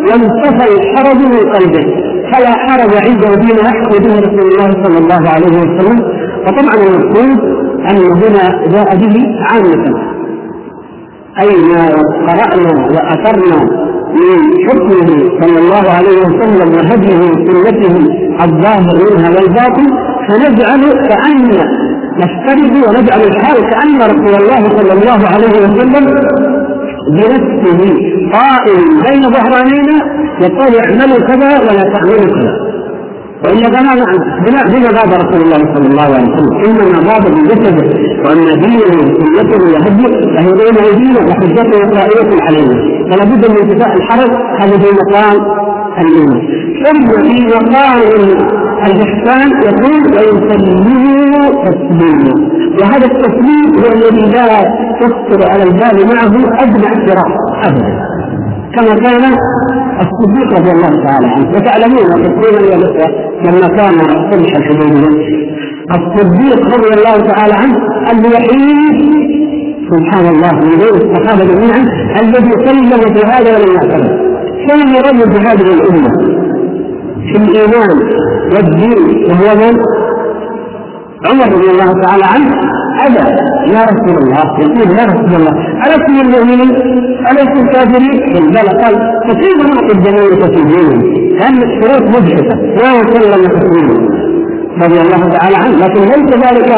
وانتفى 0.09 0.65
الحرج 0.75 1.17
من 1.17 1.53
قلبه. 1.55 1.87
فلا 2.33 2.53
حرج 2.65 2.93
عنده 3.07 3.31
فيما 3.41 3.61
يحكم 3.69 4.05
به 4.05 4.19
رسول 4.19 4.53
الله 4.53 4.85
صلى 4.85 4.99
الله 4.99 5.31
عليه 5.31 5.55
وسلم. 5.61 5.99
وطبعا 6.47 6.75
المقصود 6.75 7.39
أن 7.91 7.97
هنا 7.97 8.67
جاء 8.75 8.97
به 8.97 9.17
عامة. 9.51 9.99
أي 11.41 11.49
ما 11.73 11.87
قرأنا 12.29 12.73
وأثرنا 12.95 13.89
من 14.09 14.39
حكمه 14.69 15.09
صلى 15.41 15.59
الله 15.59 15.91
عليه 15.97 16.19
وسلم 16.19 16.75
وهديه 16.75 17.19
وسنته 17.19 17.95
الظاهر 18.45 18.97
منها 19.11 19.31
والباطن 19.31 19.87
فنجعل 20.29 21.09
كأن 21.09 21.51
نفترض 22.21 22.75
ونجعل 22.89 23.21
الحال 23.21 23.57
كأن 23.71 23.99
رسول 24.13 24.35
الله 24.43 24.63
صلى 24.79 24.93
الله 24.93 25.21
عليه 25.35 25.55
وسلم 25.63 26.05
بنفسه 27.13 27.81
قائم 28.33 28.81
بين 29.07 29.23
ظهرانينا 29.31 29.97
يقول 30.41 30.73
اعملوا 30.85 31.21
كذا 31.29 31.51
ولا 31.61 31.83
تعملوا 31.95 32.35
كذا. 32.37 32.69
والا 33.45 33.69
فما 33.75 33.95
بما 34.45 34.63
بما 34.73 34.89
غاب 34.99 35.11
رسول 35.23 35.41
الله 35.43 35.75
صلى 35.75 35.87
الله 35.91 36.03
عليه 36.03 36.29
وسلم. 36.33 36.53
إنما 36.67 37.13
غاب 37.13 37.25
بجسده 37.35 37.87
وأن 38.25 38.61
دينه 38.65 38.97
وسنته 39.03 39.63
وهديه 39.75 40.15
فهي 40.35 40.51
بين 40.61 40.77
ايدينا 40.85 41.21
وحجته 41.29 41.79
قائمه 41.97 42.43
علينا 42.47 42.77
فلا 43.11 43.25
بد 43.25 43.51
من 43.51 43.57
انتفاء 43.63 43.97
الحرج. 43.97 44.31
هذا 44.61 44.79
في 44.79 44.89
مقام 45.01 45.37
الإيمان. 45.99 46.41
ثم 46.85 47.07
في 47.23 47.47
مقام 47.47 47.99
الإحسان 48.87 49.51
يقول 49.69 50.03
ويسلموا 50.15 51.28
تسليما 51.65 52.35
وهذا 52.81 53.07
التسليم 53.07 53.69
هو 53.79 53.93
الذي 53.93 54.31
لا 54.31 54.49
تخطر 55.01 55.51
على 55.51 55.63
البال 55.63 55.97
معه 56.07 56.63
أدنى 56.63 56.87
اعتراف 56.87 57.33
ابدا. 57.65 58.09
كما 58.75 58.95
كان 58.95 59.25
الصديق 60.01 60.59
رضي 60.59 60.71
الله 60.71 61.05
تعالى 61.07 61.27
عنه. 61.27 61.51
وتعلمون 61.51 62.23
تقريبا 62.23 62.61
لما 63.45 63.69
كان 63.69 63.99
صلح 64.31 64.57
الحديبية. 64.57 65.49
الصديق 65.91 66.61
رضي 66.75 66.95
الله 66.99 67.17
تعالى 67.33 67.55
عنه 67.55 67.77
الوحيد 68.13 68.99
سبحان 69.91 70.27
الله 70.35 70.53
من 70.53 70.81
غير 70.81 70.95
الصحابة 70.95 71.45
جميعا 71.45 71.81
الذي 72.21 72.51
سلم 72.67 73.15
في 73.15 73.27
هذا 73.27 73.59
ولم 73.59 73.75
يعترض. 73.75 74.29
كان 74.69 74.95
رجل 74.95 75.33
في 75.33 75.39
هذه 75.49 75.75
الأمة 75.75 76.11
في 77.29 77.37
الإيمان 77.37 77.99
والدين 78.53 79.31
وهو 79.31 79.55
من؟ 79.57 79.75
عمر 81.27 81.53
رضي 81.53 81.71
الله 81.71 81.93
تعالى 82.03 82.25
عنه 82.25 82.51
أبى 83.07 83.29
يا 83.73 83.83
رسول 83.85 84.17
الله 84.23 84.45
يقول 84.61 84.99
يا 84.99 85.05
رسول 85.05 85.35
الله 85.35 85.53
ألستم 85.87 86.21
المؤمنين؟ 86.21 86.71
ألستم 87.31 87.61
الكافرين؟ 87.69 88.35
قل 88.37 88.47
بلى 88.51 88.83
قال 88.83 88.95
فكيف 89.29 89.57
نعطي 89.67 89.95
في 90.57 90.63
دينهم؟ 90.65 91.01
لأن 91.39 91.63
الشروط 91.63 92.03
مجحفة 92.17 92.55
لا 92.83 92.93
وسلم 93.01 93.47
تسليما 93.47 94.08
رضي 94.85 95.01
الله 95.01 95.23
تعالى 95.37 95.57
عنه 95.57 95.77
لكن 95.85 96.01
ليس 96.13 96.31
ذلك 96.47 96.71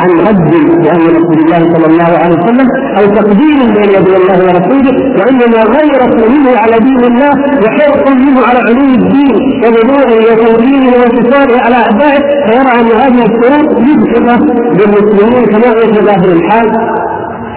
عن 0.00 0.10
رد 0.28 0.50
بأمر 0.82 1.06
رسول 1.18 1.38
الله 1.44 1.58
صلى 1.74 1.86
الله 1.86 2.10
عليه 2.22 2.36
وسلم 2.38 2.66
أو 2.98 3.04
تقدير 3.18 3.58
بين 3.76 3.90
يدي 3.98 4.16
الله 4.20 4.38
ورسوله 4.46 4.94
وإنما 5.18 5.60
غيرة 5.76 6.28
منه 6.32 6.50
على 6.62 6.76
دين 6.78 7.02
الله 7.12 7.30
وحرص 7.64 8.02
منه 8.24 8.36
على 8.48 8.58
علو 8.68 8.84
الدين 9.00 9.34
وبنوعه 9.64 10.12
وتوجيهه 10.26 10.92
وانتصاره 11.00 11.56
على 11.64 11.76
أعدائه 11.76 12.20
فيرى 12.46 12.70
أن 12.80 12.86
هذه 13.02 13.22
الشروط 13.28 13.68
مجحفة 13.86 14.36
بالمسلمين 14.76 15.44
كما 15.52 15.68
هو 15.68 15.80
في 15.94 16.00
ظاهر 16.08 16.28
الحال. 16.38 16.68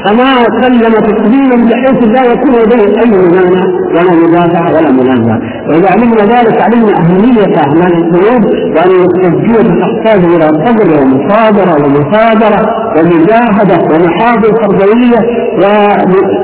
فما 0.06 0.44
سلم 0.62 0.94
تسليما 0.94 1.56
بحيث 1.70 2.04
لا 2.16 2.24
يكون 2.34 2.52
لديه 2.56 3.00
أي 3.02 3.10
ممانع 3.12 3.64
ولا 3.96 4.12
مدافع 4.24 4.70
ولا 4.70 4.92
منازع 4.92 5.38
وإذا 5.70 5.90
علمنا 5.92 6.24
ذلك 6.36 6.62
علمنا 6.62 6.98
أهمية 6.98 7.58
اعمال 7.58 7.94
القلوب 7.94 8.46
وأن 8.76 9.06
التزكيه 9.06 9.80
تحتاج 9.82 10.24
إلى 10.26 10.48
صبر 10.66 10.88
ومصابره 11.02 11.86
ومثابرة 11.86 12.62
ومجاهدة 12.98 13.78
ومحاضر 13.96 14.50
تربوية 14.62 15.20
وعمل 15.62 16.42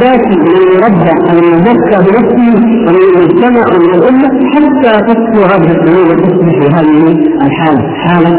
ذاتي 0.00 0.36
من 0.38 0.56
يربى 0.74 1.10
أو 1.30 1.36
يزكى 1.36 2.10
بنفسه 2.10 2.54
ومن 2.86 3.16
المجتمع 3.16 3.64
ومن 3.74 3.94
الأمة 3.94 4.28
حتى 4.54 5.02
تسكو 5.06 5.44
هذه 5.44 5.70
القلوب 5.70 6.08
وتصبح 6.08 6.78
هذه 6.78 7.16
الحالة. 7.42 7.94
حالة 7.94 8.36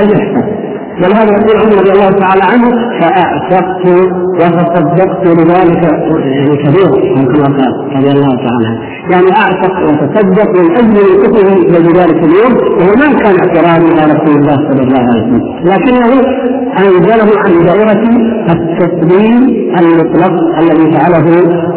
الاحسان 0.00 0.59
ولهذا 1.02 1.30
يقول 1.32 1.56
عمر 1.62 1.74
رضي 1.80 1.92
الله 1.92 2.10
تعالى 2.10 2.42
عنه 2.52 2.68
فأعتقت 3.00 3.86
وتصدقت 4.40 5.26
لذلك 5.26 5.82
يعني 5.82 6.56
كبير 6.56 6.90
كما 7.24 7.44
قال 7.58 7.72
رضي 7.96 8.10
الله 8.10 8.34
تعالى 8.46 8.66
عنه. 8.66 8.80
يعني 9.10 9.30
اعتق 9.42 9.74
وتصدق 9.88 10.50
من 10.60 10.70
أجل 10.76 10.96
وقوفه 11.20 12.02
ذلك 12.02 12.24
اليوم 12.24 12.52
وهو 12.78 12.92
ما 13.02 13.18
كان 13.22 13.34
اعتراضا 13.40 14.02
على 14.02 14.12
رسول 14.12 14.36
الله 14.40 14.56
صلى 14.56 14.82
الله 14.82 15.00
عليه 15.00 15.22
وسلم. 15.22 15.42
لكنه 15.64 16.10
أنزله 16.78 17.40
عن 17.44 17.64
دائرة 17.66 18.04
التسليم 18.52 19.42
المطلق 19.80 20.34
الذي 20.60 20.92
فعله 20.92 21.26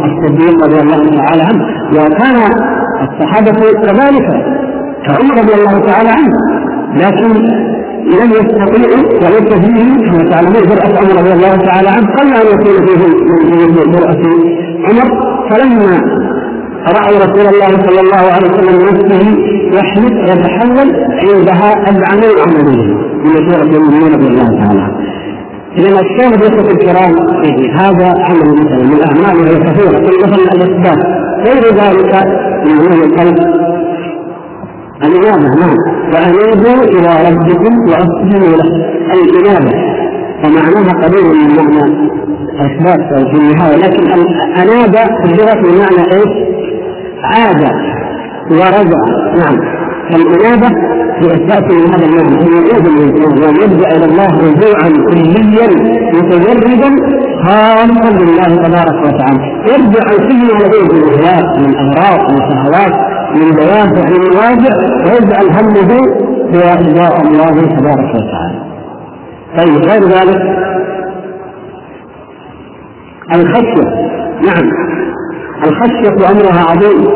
الصديق 0.05 0.63
رضي 0.65 0.79
الله 0.79 1.03
تعالى 1.17 1.43
عنه. 1.43 1.63
وكان 1.91 2.37
الصحابة 3.01 3.59
كذلك 3.83 4.27
كعمر 5.05 5.33
رضي 5.41 5.53
الله 5.53 5.79
تعالى 5.79 6.09
عنه. 6.09 6.37
لكن 6.95 7.63
لم 8.05 8.31
يستطيعوا 8.31 9.03
وليس 9.23 9.53
فيه 9.53 10.05
كما 10.05 10.29
تعلمون 10.31 10.53
جرأة 10.53 10.97
عمر 10.99 11.19
رضي 11.21 11.33
الله 11.33 11.55
تعالى 11.55 11.89
عنه 11.89 12.07
قل 12.15 12.27
أن 12.33 12.47
يكون 12.53 12.85
فيه 12.85 13.01
جرأة 13.91 14.21
عمر. 14.87 15.33
فلما 15.49 16.01
رأوا 16.87 17.17
رسول 17.25 17.47
الله 17.53 17.67
صلى 17.85 17.99
الله 18.01 18.31
عليه 18.33 18.49
وسلم 18.51 18.75
نفسه 18.89 19.23
يحلف 19.77 20.13
يتحول 20.29 20.89
عندها 21.23 21.89
العمل 21.89 22.31
عمليه 22.45 22.93
من 23.23 23.51
سورة 23.51 23.77
المؤمنين 23.77 24.13
رضي 24.13 24.27
الله 24.27 24.47
تعالى 24.63 24.87
إذا 25.77 25.99
الشاهد 26.01 26.41
يا 26.41 26.71
الكرام 26.71 27.13
هذا 27.79 28.07
عمل 28.27 28.47
مثلا 28.61 28.83
من 28.83 28.93
الأعمال 28.93 29.41
وهي 29.41 29.59
كثيرة 29.59 29.99
مثلا 30.23 30.51
الإثبات. 30.53 30.99
غير 31.47 31.63
ذلك 31.73 32.13
من 32.65 32.71
عمل 32.79 33.03
القلب 33.03 33.62
الإنابة 35.05 35.47
نعم. 35.55 35.75
وأنيبوا 36.13 36.83
إلى 36.83 37.29
ربكم 37.29 37.73
وأسلموا 37.89 38.57
له. 38.57 38.69
الإنابة 39.13 39.71
ومعناها 40.45 40.93
قريب 41.07 41.25
من 41.25 41.55
معنى 41.57 42.13
أو 43.17 43.25
في 43.31 43.37
النهاية 43.37 43.75
لكن 43.75 44.11
أناب 44.57 44.95
في 44.95 45.31
اللغة 45.31 45.61
بمعنى 45.61 46.13
إيش؟ 46.13 46.33
عاد 47.23 47.63
ورجع. 48.51 49.01
نعم. 49.37 49.57
فالإنابة 50.11 50.67
في 51.19 51.25
إثبات 51.33 51.73
من 51.73 51.93
هذا 51.93 52.05
المعنى 52.05 52.41
أن 52.41 52.67
يعود 52.67 52.87
الإنسان 52.87 53.43
وأن 53.43 53.55
يرجع 53.55 53.89
إلى 53.91 54.05
الله 54.05 54.27
رجوعا 54.27 54.89
كليا 55.09 55.67
متجردا 56.13 56.95
خالصا 57.45 58.09
لله 58.23 58.55
تبارك 58.63 59.05
وتعالى. 59.05 59.39
يرجع 59.67 60.03
عن 60.09 60.27
كل 60.27 60.53
ما 60.53 60.63
لديه 60.63 60.93
من 60.93 61.03
أهواء 61.13 61.59
من 61.59 61.75
أغراض 61.77 62.31
من 62.31 62.37
شهوات 62.49 63.12
من 63.35 63.55
دوافع 63.55 64.09
من 64.09 64.21
مواجع 64.33 64.75
ويجعل 65.05 65.47
همه 65.49 65.91
هو 66.53 66.77
رضاء 66.79 67.21
الله 67.21 67.61
تبارك 67.77 68.15
وتعالى. 68.15 68.63
طيب 69.57 69.77
غير 69.89 70.03
ذلك؟ 70.03 70.41
الخشية 73.35 73.83
نعم. 74.45 74.69
الخشية 75.67 76.31
أمرها 76.31 76.71
عظيم. 76.71 77.07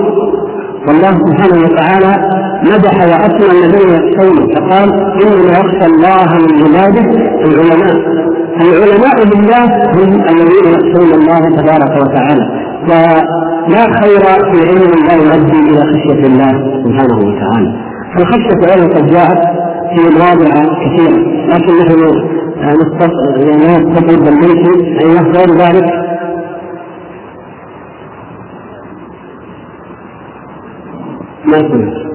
والله 0.88 1.12
سبحانه 1.12 1.65
وتعالى 1.65 2.38
مدح 2.63 2.95
وأثنى 3.01 3.51
الذين 3.51 3.89
يخشونه 3.89 4.47
فقال 4.56 4.89
إنما 5.23 5.51
يخشى 5.60 5.86
الله 5.86 6.27
من 6.38 6.75
عباده 6.75 7.12
العلماء. 7.45 7.97
العلماء 8.62 9.25
بالله 9.30 9.65
هم 9.93 10.21
الذين 10.30 10.65
يخشون 10.73 11.13
الله 11.13 11.39
تبارك 11.39 12.01
وتعالى. 12.01 12.57
لا 13.67 13.84
خير 14.02 14.19
في 14.52 14.69
علم 14.69 15.06
لا 15.08 15.13
يؤدي 15.13 15.60
إلى 15.69 15.82
خشية 15.91 16.28
الله 16.28 16.52
سبحانه 16.84 17.17
وتعالى. 17.17 17.71
فالخشية 18.15 18.73
أيضا 18.73 18.95
قد 18.95 19.08
جاءت 19.08 19.39
في 19.95 20.02
مواضع 20.19 20.52
كثيرة 20.84 21.17
لكن 21.47 21.73
نحن 21.80 22.00
يعني 22.58 22.78
نستطيع 22.78 24.17
بالبيت 24.17 24.67
أيوه 25.02 25.21
غير 25.21 25.50
ذلك. 25.58 26.08
ما 31.45 31.58
سمعت 31.58 32.08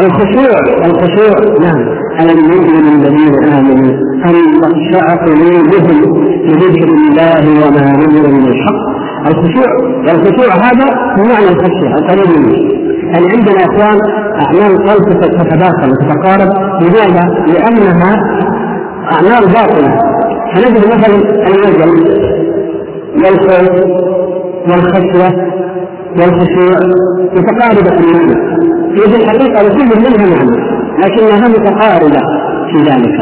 الخشوع 0.00 0.58
الخشوع. 0.86 1.58
نعم. 1.60 2.01
ألم 2.20 2.52
يؤمن 2.52 2.84
الذين 2.88 3.34
آمنوا 3.44 3.92
أن 4.26 4.60
تخشع 4.60 5.14
قلوبهم 5.24 6.24
لذكر 6.44 6.88
الله 6.88 7.66
وما 7.66 7.92
نزل 7.96 8.32
من 8.32 8.46
الحق. 8.48 8.92
الخشوع 9.26 9.68
والخشوع 10.06 10.54
هذا 10.54 10.86
هو 11.18 11.24
معنى 11.24 11.48
الخشية 11.48 11.94
القريب 11.98 12.38
منه. 12.38 12.58
يعني 13.12 13.26
عندنا 13.36 13.64
إخوان 13.64 13.98
أعمال 14.42 14.70
القلب 14.76 15.20
تتداخل 15.20 15.90
وتتقارب 15.90 16.50
لماذا؟ 16.82 17.24
لأنها 17.46 18.12
أعمال 19.12 19.46
باطلة. 19.46 19.98
فنجد 20.54 20.86
مثلا 20.86 21.16
الوجل 21.48 21.92
والخوف 23.16 24.02
والخشية 24.68 25.52
والخشوع 26.18 26.78
متقاربة 27.36 27.98
المعنى. 28.00 28.62
هي 28.92 29.00
في 29.00 29.16
الحقيقة 29.16 29.62
لكل 29.62 30.00
منها 30.00 30.36
معنى. 30.36 30.81
لكنها 31.02 31.48
متقاربة 31.48 32.20
في 32.72 32.78
ذلك 32.78 33.16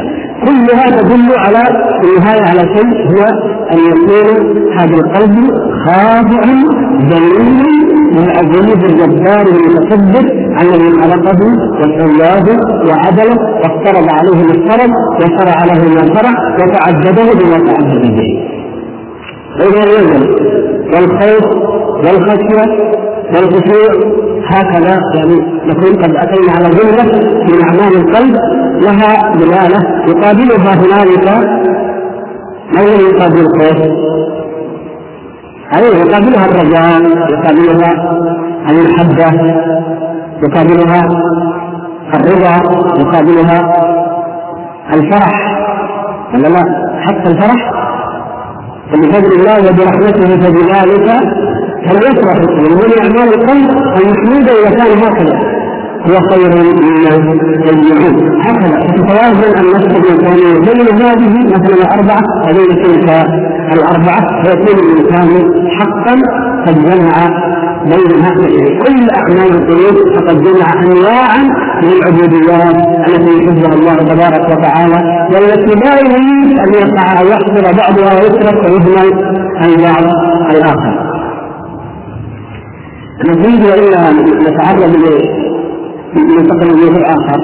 كلها 0.47 0.91
تدل 0.91 1.33
على 1.39 1.63
في 2.01 2.09
النهايه 2.09 2.43
على 2.43 2.61
شيء 2.77 3.11
هو 3.11 3.25
أن 3.73 3.79
يكون 3.79 4.63
هذا 4.79 4.95
القلب 4.95 5.51
خاضع 5.87 6.43
ذليل 7.11 7.63
للعزيز 8.13 8.85
الجبار 8.85 9.47
المتكبر 9.47 10.25
الذي 10.61 10.91
خلقه 11.01 11.39
وسواه 11.81 12.47
وعدله 12.89 13.37
وافترض 13.63 14.07
عليه 14.11 14.45
ما 14.47 14.51
افترض 14.51 14.91
وشرع 15.21 15.65
له 15.65 15.89
ما 15.95 16.15
شرع 16.15 16.33
وتعبده 16.59 17.33
بما 17.33 17.73
تعبد 17.73 18.03
به. 18.17 18.51
الوزن 19.61 20.23
والخوف 20.93 21.45
والخشية 22.05 22.65
والخشوع 23.35 23.93
هكذا 24.51 25.01
يعني 25.15 25.35
نكون 25.67 26.03
قد 26.03 26.17
أتينا 26.17 26.53
على 26.53 26.69
جمله 26.69 27.05
من 27.49 27.63
اعمال 27.65 27.97
القلب 27.97 28.37
لها 28.83 29.35
دلالة 29.37 29.81
يقابلها 30.09 30.75
هنالك. 30.75 31.29
ما 32.75 32.81
الذي 32.81 33.03
يقابل 33.05 33.41
الخوف؟ 33.41 33.81
أيوة 35.75 35.97
يقابلها 35.97 36.47
الرجاء؟ 36.47 37.03
يقابلها 37.31 37.93
المحبة 38.71 39.55
يقابلها 40.43 41.09
الرضا؟ 42.15 42.57
يقابلها 43.01 43.73
الفرح؟ 44.95 45.57
ولا 46.35 46.49
لا؟ 46.49 46.65
حتى 47.01 47.31
الفرح؟ 47.31 47.71
بفضل 48.93 49.33
الله 49.41 49.59
وبرحمته 49.71 50.37
فبذلك 50.41 51.21
فليفرح 51.91 52.37
ومن 52.37 52.91
أعمال 53.03 53.35
القلب 53.35 53.71
المحموده 54.01 54.53
اذا 54.61 54.71
كان 54.71 54.99
هكذا؟ 54.99 55.37
هو 56.07 56.19
خير 56.31 56.51
مما 56.51 57.11
يجمعون. 57.67 58.41
هكذا. 58.47 58.81
فتتوازن 58.81 59.53
النفس 59.65 59.97
الانسانيه 59.97 60.59
بين 60.59 61.03
هذه 61.03 61.47
مثلا 61.47 61.75
الأربعة. 61.75 62.23
وبين 62.49 62.83
تلك 62.83 63.09
الأربعة. 63.73 64.43
فيكون 64.43 64.79
الإنسان 64.85 65.29
حقا 65.79 66.15
قد 66.67 66.85
جمع 66.85 67.15
بين 67.85 68.11
كل 68.83 69.09
أعمال 69.19 69.51
القلوب 69.55 69.97
فقد 70.17 70.43
جمع 70.43 70.67
انواعا 70.83 71.43
من 71.83 71.93
العبوديات 71.93 72.77
التي 73.09 73.39
يحبها 73.39 73.75
الله 73.75 73.95
تبارك 73.95 74.45
وتعالى. 74.51 75.29
والتي 75.33 75.75
لا 75.85 75.95
يريد 76.01 76.59
أن 76.59 76.75
يقع 76.75 77.21
أو 77.21 77.27
يحصل 77.27 77.77
بعضها 77.77 78.21
ويترك 78.21 78.65
ويهمل 78.65 79.25
عن 79.57 79.71
بعض 79.85 80.05
نريد 83.29 83.65
إلا 83.65 84.11
نتعرض 84.47 84.97
ننتقل 86.17 86.69
لموضوع 86.69 87.05
آخر. 87.07 87.41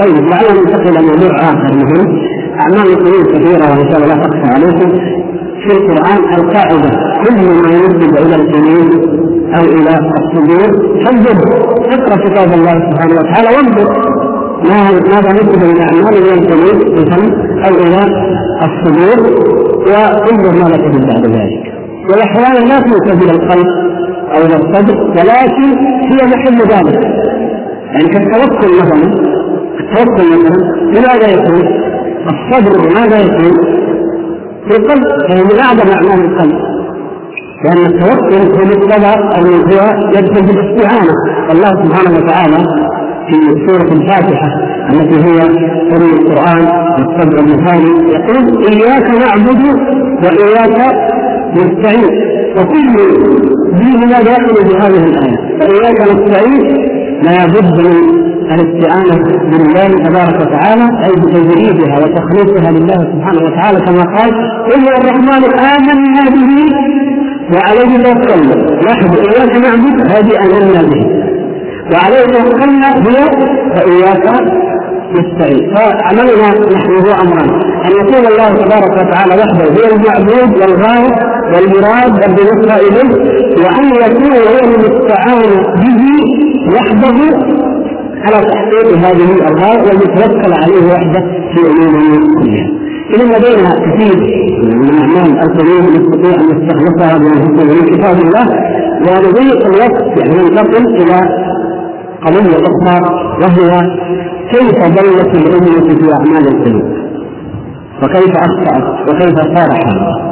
طيب 0.00 0.16
لعلنا 0.30 0.60
ننتقل 0.60 0.88
إلى 0.88 1.02
موضوع 1.06 1.36
آخر 1.36 1.74
مهم. 1.74 2.18
أعمال 2.60 2.86
القلوب 2.92 3.26
كثيرة 3.26 3.64
وإن 3.70 3.90
شاء 3.90 3.98
الله 3.98 4.14
لا 4.14 4.22
تخفى 4.22 4.48
عليكم. 4.54 4.88
في 5.62 5.70
القرآن 5.76 6.20
القاعدة 6.38 6.90
كل 7.24 7.36
ما 7.62 7.70
ينسب 7.76 8.16
إلى 8.16 8.34
القلوب 8.34 8.90
أو 9.54 9.64
إلى 9.64 9.92
الصدور 10.20 10.70
فانظر. 11.04 11.36
اقرأ 11.92 12.16
كتاب 12.16 12.52
الله 12.58 12.72
سبحانه 12.72 13.14
وتعالى 13.20 13.48
وانظر. 13.56 13.88
ما 14.68 14.90
ماذا 14.90 15.32
نسب 15.32 15.62
إلى 15.62 15.82
أعمال 15.82 16.14
إلى 16.22 16.34
القلوب 16.34 16.78
أو 17.66 17.74
إلى 17.84 18.00
الصدور؟ 18.66 19.18
وانظر 19.86 20.52
ماذا 20.62 20.76
تجد 20.76 21.06
بعد 21.06 21.26
ذلك. 21.26 21.62
وأحيانا 22.10 22.58
لا 22.68 22.80
تنسب 22.80 23.22
إلى 23.22 23.30
القلب. 23.30 23.66
أو 24.34 24.40
إلى 24.46 24.56
الصدر 24.56 25.00
ولكن 25.00 25.78
هي 26.10 26.26
محل 26.26 26.58
ذلك 26.58 27.04
يعني 27.92 28.08
كالتوكل 28.08 28.68
مثلا 28.80 29.14
التوكل 29.80 30.28
مثلا 30.44 30.82
لماذا 30.90 31.30
يكون؟ 31.32 31.82
الصبر 32.26 32.94
ماذا 33.00 33.18
يكون؟ 33.20 33.52
في 34.68 34.76
القلب 34.76 35.04
فهو 35.28 35.44
من 35.44 35.60
أعظم 35.60 35.90
أعمال 35.90 36.24
القلب 36.24 36.58
لأن 37.64 37.86
التوكل 37.86 38.34
هو 38.34 38.64
مقتضى 38.64 39.14
أو 39.36 39.44
هو 39.44 40.10
يدخل 40.16 40.42
بالاستعانه 40.46 41.12
الله 41.52 41.68
سبحانه 41.84 42.18
وتعالى 42.18 42.56
في 43.28 43.66
سورة 43.66 43.92
الفاتحة 43.92 44.48
التي 44.90 45.24
هي 45.24 45.40
ام 45.96 46.02
القرآن 46.02 46.66
والصبر 46.98 47.38
المثالي 47.38 48.12
يقول 48.14 48.66
إياك 48.68 49.10
نعبد 49.10 49.62
وإياك 50.24 50.94
نستعين 51.56 52.32
وكل 52.58 52.96
دين 53.78 54.00
ما 54.10 54.22
داخل 54.22 54.54
بهذه 54.68 55.04
الآية. 55.10 55.38
فاياك 55.60 56.00
نستعين 56.00 56.62
لا 57.22 57.46
بد 57.46 57.78
من 57.86 58.60
الاستعانة 58.60 59.24
بالله 59.50 59.88
تبارك 60.06 60.40
وتعالى 60.40 60.84
أي 61.04 61.12
بتجريدها 61.20 61.96
وتخليصها 61.98 62.70
لله 62.72 62.98
سبحانه 63.12 63.42
وتعالى 63.46 63.78
كما 63.86 64.02
قال 64.16 64.30
قل 64.70 64.88
الرحمن 65.00 65.44
آمنا 65.72 66.24
به 66.34 66.52
وعليه 67.54 67.92
توكلنا. 68.04 68.56
نحن 68.88 69.06
إياك 69.14 69.56
نعبد 69.56 69.96
هذه 70.12 70.32
آمنا 70.44 70.82
به. 70.90 71.02
وعليه 71.92 72.26
توكلنا 72.26 72.88
هو 72.88 73.28
فإياك 73.74 74.26
نستعين. 75.18 75.74
فعملنا 75.74 76.48
نحن 76.74 76.90
هو 76.96 77.10
أمران 77.22 77.50
أن 77.86 77.90
يكون 78.00 78.26
الله 78.32 78.48
تبارك 78.48 78.92
وتعالى 78.92 79.34
وحده 79.40 79.64
هو 79.64 79.96
المعبود 79.96 80.50
والغاية 80.60 81.10
والمراد 81.52 82.36
بالنسبة 82.36 82.74
إليه 82.76 83.41
وأن 83.64 83.88
يكون 84.04 84.32
المستعان 84.64 85.42
به 85.82 86.02
وحده 86.76 87.18
على 88.24 88.46
تحقيق 88.46 88.96
هذه 88.98 89.34
الأرغام 89.34 89.80
والمتوكل 89.86 90.52
عليه 90.62 90.92
وحده 90.92 91.20
في 91.54 91.60
أموره 91.70 92.20
كلها. 92.42 92.66
إذا 93.14 93.24
لدينا 93.24 93.70
كثير 93.70 94.16
من 94.62 94.94
أعمال 95.00 95.38
القلوب 95.42 95.82
نستطيع 95.82 96.34
أن 96.40 96.46
نستخلصها 96.46 97.18
من 97.18 97.96
كتاب 97.96 98.16
الله 98.26 98.46
ولضيق 99.00 99.66
الوقت 99.66 100.18
يعني 100.20 100.34
ننتقل 100.42 100.86
إلى 100.94 101.20
قضية 102.22 102.56
أخرى 102.56 103.00
وهي 103.42 103.80
كيف 104.52 104.78
ضلت 104.78 105.36
الأمة 105.36 105.88
في 106.00 106.12
أعمال 106.12 106.48
القلوب؟ 106.48 106.82
وكيف 108.02 108.36
أخطأت؟ 108.36 109.08
وكيف 109.08 109.34
صار 109.34 109.70
حالها 109.84 110.31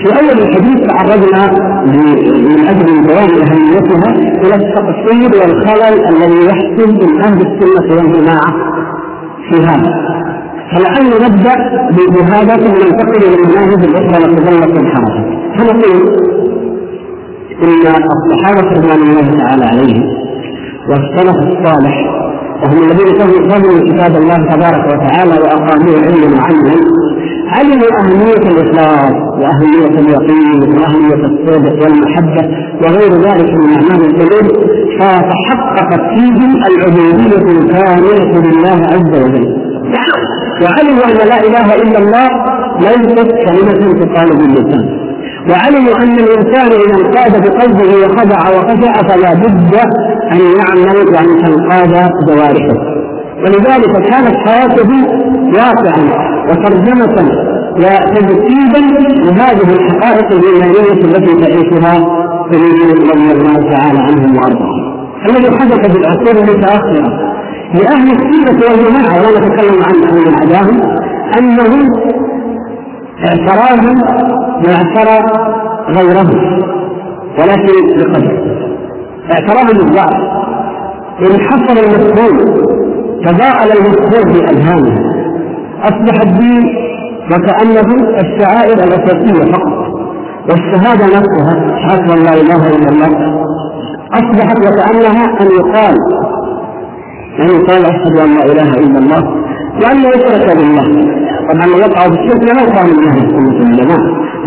في 0.00 0.08
أول 0.20 0.38
الحديث 0.42 0.86
تعرضنا 0.86 1.42
من 1.86 2.66
أجل 2.68 3.06
بيان 3.06 3.30
اهميتها 3.42 4.10
إلى 4.44 4.54
التقصير 4.54 5.30
والخلل 5.40 6.08
الذي 6.08 6.46
يحصل 6.46 6.92
من 6.94 7.22
أهل 7.24 7.38
السنة 7.46 7.96
والجماعة 7.96 8.52
في 9.50 9.62
هذا. 9.62 9.92
فلعل 10.72 11.06
نبدأ 11.24 11.54
بهذا 12.14 12.56
ثم 12.56 12.74
ننتقل 12.86 13.24
إلى 13.24 13.34
المناهج 13.34 13.84
الأخرى 13.84 14.24
وتظل 14.24 14.80
الحركة. 14.80 15.24
فنقول 15.58 16.26
إن 17.62 18.02
الصحابة 18.16 18.68
رضوان 18.70 19.02
الله 19.02 19.38
تعالى 19.38 19.64
عليهم 19.64 20.04
والسلف 20.88 21.36
الصالح 21.36 21.96
وهم 22.62 22.78
الذين 22.82 23.18
فهموا 23.18 23.80
كتاب 23.80 24.16
الله 24.22 24.36
تبارك 24.36 24.84
وتعالى 24.86 25.30
واقاموه 25.42 25.96
علما 26.06 26.38
وعملا 26.38 26.76
علموا 27.46 28.00
أهمية 28.00 28.50
الإخلاص 28.50 29.12
وأهمية 29.40 29.98
اليقين 30.00 30.60
وأهمية 30.78 31.24
الصدق 31.24 31.82
والمحبة 31.82 32.48
وغير 32.82 33.12
ذلك 33.12 33.50
من 33.54 33.72
أعمال 33.74 34.04
القلوب؟ 34.04 34.66
فتحققت 35.00 36.00
فيهم 36.14 36.56
العبودية 36.56 37.60
الكاملة 37.60 38.40
لله 38.40 38.86
عز 38.86 39.22
وجل. 39.22 39.56
وعلموا 40.62 41.04
أن 41.04 41.28
لا 41.28 41.40
إله 41.46 41.74
إلا 41.74 41.98
الله؟ 41.98 42.28
ليست 42.80 43.30
كلمة 43.46 43.92
تقال 44.04 44.28
باللسان. 44.38 45.06
وعلموا 45.50 45.96
ان 46.02 46.14
الإنسان 46.18 46.70
إذا 46.72 46.94
انقاد 47.00 47.32
بقلبه 47.46 48.04
وخضع 48.04 48.40
وخشع 48.58 48.92
فلا 49.08 49.34
بد 49.34 49.74
أن 50.32 50.40
يعمل 50.58 50.96
وأن 51.08 51.44
تنقاد 51.44 52.10
جوارحه؟ 52.28 52.95
ولذلك 53.42 53.92
كانت 54.10 54.36
حياته 54.46 54.90
واقعا 55.54 56.02
وترجمة 56.50 57.32
وتجسيدا 57.76 58.80
لهذه 59.24 59.68
الحقائق 59.76 60.32
الإيمانية 60.32 60.92
التي 61.04 61.34
تعيشها 61.42 61.94
سيدنا 62.50 63.12
رضي 63.12 63.32
الله 63.32 63.70
تعالى 63.70 63.98
عنهم 63.98 64.36
وأرضاهم. 64.36 64.96
الذي 65.28 65.58
حدث 65.58 65.90
في 65.92 65.98
العصور 65.98 66.44
المتأخرة 66.44 67.36
لأهل 67.74 68.10
السنة 68.12 68.60
والجماعة 68.70 69.16
ولا 69.28 69.40
نتكلم 69.46 69.82
عن 69.84 70.14
من 70.14 70.34
عداهم 70.40 70.80
أنهم 71.38 71.88
اعتراهم 73.28 73.96
وأعترى 74.66 75.18
غيرهم 75.96 76.62
ولكن 77.38 77.96
بقدر 77.98 78.56
اعتراهم 79.32 79.66
بالضعف 79.78 80.16
إن 81.20 81.40
حصل 81.40 81.78
المفهوم 81.78 82.55
تضاءل 83.24 83.72
في 84.32 84.44
أذهانهم 84.50 85.12
أصبح 85.82 86.20
الدين 86.22 86.64
وكأنه 87.32 87.88
الشعائر 88.20 88.72
الأساسية 88.84 89.52
فقط. 89.52 89.86
والشهادة 90.50 91.04
نفسها 91.06 91.54
شهادة 91.88 92.14
أن 92.14 92.22
لا 92.22 92.34
إله 92.34 92.66
إلا 92.76 92.88
الله. 92.88 93.36
أصبحت 94.12 94.58
وكأنها 94.58 95.24
أن 95.40 95.46
يقال 95.46 95.94
أن 97.40 97.48
يقال 97.48 97.86
أشهد 97.86 98.16
أن 98.18 98.34
لا 98.34 98.44
إله 98.44 98.70
إلا 98.74 98.98
الله. 98.98 99.22
وأن 99.82 99.96
يشرك 99.98 100.56
بالله. 100.56 101.16
طبعا 101.52 101.66
وقع 101.66 102.06
بالشرك 102.06 102.42
لا 102.42 102.64
كان 102.74 102.86
من 102.96 103.08
أهل 103.08 103.18
السنة 103.18 103.96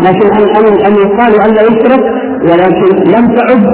لكن 0.00 0.28
أن 0.56 0.86
أن 0.86 0.94
يقال 0.94 1.40
أن 1.40 1.54
لا 1.54 1.62
يشرك 1.62 2.00
ولكن 2.44 3.10
لم 3.14 3.36
تعد 3.36 3.64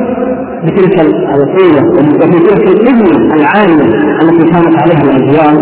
بتلك 0.64 1.00
الوصية 1.00 1.80
وفي 2.20 2.38
تلك 2.46 2.66
الابنة 2.68 3.34
العالية 3.34 3.84
التي 4.22 4.44
كانت 4.52 4.76
عليها 4.82 5.02
الأجيال 5.02 5.56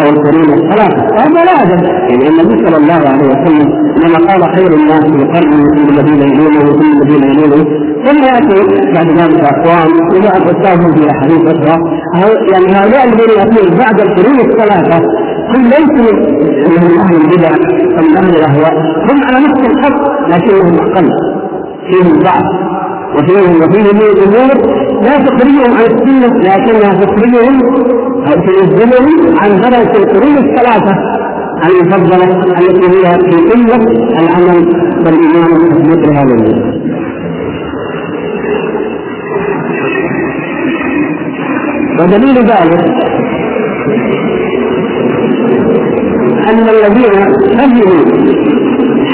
أو 0.00 0.08
القرون 0.10 0.52
الثلاثة 0.52 1.02
وهذا 1.14 1.44
لا 1.44 1.62
أدب 1.62 1.84
يعني 2.10 2.28
النبي 2.28 2.66
صلى 2.66 2.76
الله 2.76 3.08
عليه 3.08 3.26
وسلم 3.28 3.68
لما 4.04 4.18
قال 4.32 4.56
خير 4.56 4.72
الناس 4.74 5.04
بقرن 5.04 5.64
ثم 5.76 5.88
الذين 5.98 6.22
يلونه 6.22 6.72
ثم 6.80 7.02
الذين 7.02 7.22
يلونه 7.30 7.64
ثم 8.04 8.22
يأتي 8.24 8.60
بعد 8.94 9.06
ذلك 9.18 9.44
أقوام 9.44 9.88
وجاء 10.14 10.36
أستاذهم 10.36 10.92
في 10.94 11.10
أحاديث 11.10 11.42
أخرى. 11.46 11.82
يعني 12.52 12.66
هؤلاء 12.76 13.04
الذين 13.08 13.30
يأتون 13.38 13.78
بعد 13.78 14.00
القرون 14.00 14.40
الثلاثة 14.40 14.98
هم 15.54 15.62
ليسوا 15.64 16.12
من 16.68 16.98
أهل 16.98 17.14
البدع 17.16 17.50
أو 17.98 18.02
من 18.04 18.16
أهل 18.16 18.36
الأهواء 18.36 18.72
هم 19.10 19.20
على 19.24 19.46
نفس 19.46 19.70
الخط 19.70 20.00
لكنهم 20.28 20.74
أقل. 20.78 21.10
فيهم 21.90 22.18
ضعف 22.18 22.48
وفيهم 23.16 23.56
وفيهم 23.62 23.96
من 23.96 24.02
الأمور 24.02 24.54
لا 25.02 25.16
تخرجهم 25.26 25.74
عن 25.76 25.84
السنة 25.84 26.38
لكنها 26.38 27.04
تخرجهم 27.04 27.56
أو 28.26 28.34
تنزلهم 28.46 29.38
عن 29.38 29.60
درجه 29.60 29.96
القرون 30.02 30.36
الثلاثة 30.38 30.94
المفضله 31.66 32.42
التي 32.58 32.86
هي 32.86 33.18
في 33.18 33.36
قلة 33.50 33.84
العمل 34.18 34.68
والإيمان 35.04 35.50
بمثل 35.74 36.12
هذا 36.14 36.34
الدين. 36.34 36.80
ودليل 42.00 42.36
ذلك 42.38 42.84
أن 46.48 46.58
الذين 46.68 47.12
فهموا 47.58 48.04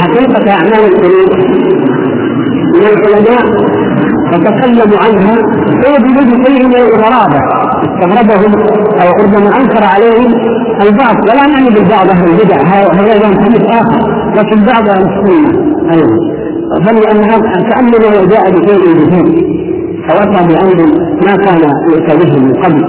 حقيقة 0.00 0.50
أعمال 0.50 0.84
القلوب 0.84 1.28
العلماء 2.94 3.44
وتكلموا 4.32 4.98
عنها 5.04 5.36
بوجود 5.82 6.46
شيء 6.46 6.66
من 6.68 6.76
الغرابه 6.76 7.40
استغربهم 7.86 8.52
أو 9.00 9.08
ربما 9.22 9.56
أنكر 9.60 9.84
عليهم 9.94 10.34
البعض. 10.82 11.16
ولا 11.28 11.46
نعني 11.46 11.68
بالبعض 11.74 12.08
أهل 12.08 12.28
البدع. 12.28 12.56
هذا 12.62 13.42
حديث 13.44 13.62
آخر 13.70 14.16
لكن 14.36 14.64
بعض 14.64 14.88
أهل 14.88 15.02
السنة 15.02 15.76
أيضا 15.92 17.10
أن 17.10 17.24
هذا 17.24 17.68
كانه 17.70 18.26
جاء 18.26 18.50
بشيء 18.50 18.94
جديد 18.94 19.56
أو 20.10 20.16
اتى 20.16 20.46
بأمر 20.48 20.86
ما 21.26 21.36
كان 21.36 21.60
يؤتى 21.90 22.16
به 22.16 22.38
من 22.40 22.52
قبل 22.64 22.84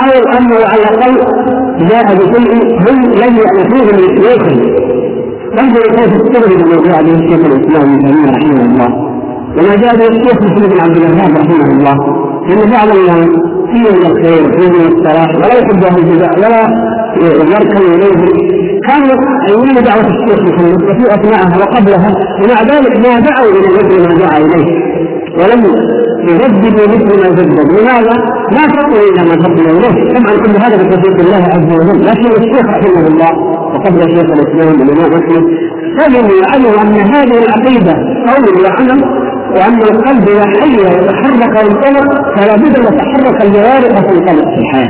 أو 0.00 0.38
انه 0.38 0.56
على 0.56 0.82
الأقل 0.82 1.14
جاء 1.90 2.14
بشيء 2.14 2.52
هم 2.80 3.02
لم 3.04 3.36
يعرفوه 3.36 3.86
من 3.92 4.16
شيوخهم 4.16 4.60
انظروا 5.60 5.96
كيف 5.96 6.12
استغرب 6.14 6.52
الموضوع 6.60 7.00
به 7.00 7.14
الشيخ 7.14 7.46
الاسلام 7.46 7.94
ابن 7.94 8.06
تيمية 8.06 8.30
رحمه 8.30 8.64
الله؟ 8.64 9.09
وما 9.56 9.74
جاء 9.82 9.96
به 9.96 10.06
الشيخ 10.06 10.42
محمد 10.42 10.68
بن 10.72 10.80
عبد 10.80 10.96
الوهاب 10.96 11.30
رحمه 11.36 11.66
الله. 11.72 11.96
إن 12.50 12.70
بعض 12.70 12.88
الناس 12.96 13.28
فيه 13.70 13.90
من 13.96 14.06
الخير 14.10 14.42
فيه 14.56 14.68
من 14.68 14.84
الصلاح 14.92 15.28
ولا 15.34 15.54
يحب 15.58 15.84
أهل 15.84 15.98
البدع 15.98 16.30
ولا 16.38 16.52
يركن 17.52 17.82
إليه. 17.94 18.20
كانوا 18.88 19.16
أيام 19.48 19.78
دعوة 19.84 20.06
الشيخ 20.14 20.40
محمد 20.42 20.82
وفي 20.82 21.14
أثناءها 21.14 21.56
وقبلها 21.60 22.10
ومع 22.42 22.62
ذلك 22.62 22.96
ما 22.96 23.20
دعوا 23.20 23.50
إلى 23.50 23.68
مثل 23.78 24.08
ما 24.08 24.14
دعا 24.18 24.38
إليه. 24.38 24.68
ولم 25.38 25.60
يجددوا 26.28 26.86
مثل 26.94 27.20
ما 27.22 27.28
جدد 27.28 27.72
لماذا؟ 27.72 28.16
ما 28.56 28.64
فقوا 28.76 29.02
إلى 29.10 29.22
ما 29.28 29.42
فقوا 29.42 29.78
إليه. 29.78 30.14
طبعا 30.14 30.36
كل 30.36 30.54
هذا 30.64 30.76
بتوفيق 30.76 31.20
الله 31.20 31.44
عز 31.54 31.70
وجل. 31.78 32.06
لكن 32.06 32.30
الشيخ 32.42 32.66
رحمه 32.66 33.06
الله 33.06 33.32
وقبل 33.74 34.00
شيخ 34.10 34.28
الإسلام 34.36 34.74
الإمام 34.82 35.12
أحمد 35.12 35.44
فهموا 35.98 36.36
وعلموا 36.40 36.82
أن 36.82 36.94
هذه 37.14 37.38
العقيدة 37.44 37.92
قول 38.28 38.64
وعمل 38.64 39.04
وأن 39.54 39.82
القلب 39.82 40.28
إذا 40.28 40.44
حي 40.60 40.76
ويتحرك 40.76 41.56
وينطلق 41.56 42.36
فلا 42.36 42.56
بد 42.56 42.76
أن 42.78 42.84
تتحرك 42.96 43.42
الجوارح 43.42 43.90
وتنطلق 43.98 44.48
في 44.54 44.60
الحياة 44.60 44.88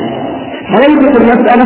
فليست 0.74 1.16
المسألة 1.20 1.64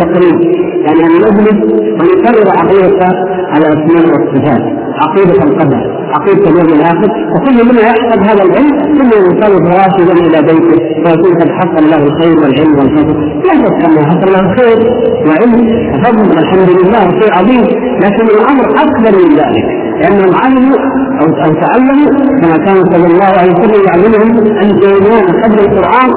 تقريب. 0.00 0.40
يعني 0.86 1.00
أن 1.06 1.12
نجلس 1.24 1.58
ونكرر 1.98 2.48
عقيدة 2.58 3.08
الأسماء 3.56 4.04
والصفات 4.12 4.62
عقيدة 5.02 5.42
القدر 5.44 5.82
عقيدة 6.14 6.50
اليوم 6.50 6.68
الآخر. 6.78 7.10
وكل 7.34 7.56
منا 7.68 7.80
يحفظ 7.80 8.18
هذا 8.18 8.42
العلم 8.42 8.94
ثم 8.96 9.10
ينطلق 9.18 9.64
راشدا 9.80 10.12
إلى 10.12 10.42
بيته 10.48 10.78
ويكون 11.04 11.34
قد 11.40 11.48
حصل 11.48 11.90
له 11.90 12.02
الخير 12.06 12.36
والعلم 12.42 12.78
والفضل. 12.78 13.14
لا 13.46 13.54
شك 13.54 13.84
أنه 13.84 14.02
حصل 14.10 14.32
له 14.32 14.54
خير 14.56 14.78
وعلم 15.26 15.52
وفضل 15.94 16.28
والحمد 16.36 16.70
لله 16.70 17.20
شيء 17.20 17.32
عظيم. 17.38 17.64
لكن 18.02 18.26
الأمر 18.26 18.64
أكبر 18.84 19.18
من 19.22 19.36
ذلك. 19.36 19.82
لأنهم 20.00 20.34
علموا 20.34 20.78
أو 21.20 21.52
تعلموا 21.52 22.10
كما 22.40 22.56
كان 22.56 22.84
صلى 22.92 23.06
الله 23.06 23.32
عليه 23.40 23.52
وسلم 23.52 23.84
يعلمهم 23.86 24.56
أن 24.62 24.68
يكونون 24.70 25.42
قبل 25.42 25.58
القرآن 25.60 26.10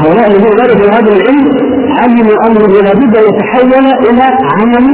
هؤلاء 0.00 0.26
الذين 0.30 0.50
درسوا 0.56 0.90
هذا 0.90 1.12
العلم 1.16 1.46
علموا 2.00 2.46
أنه 2.46 2.66
لا 2.82 2.92
بد 2.92 3.16
أن 3.16 3.24
يتحول 3.34 3.86
إلى 4.08 4.22
عمل 4.56 4.86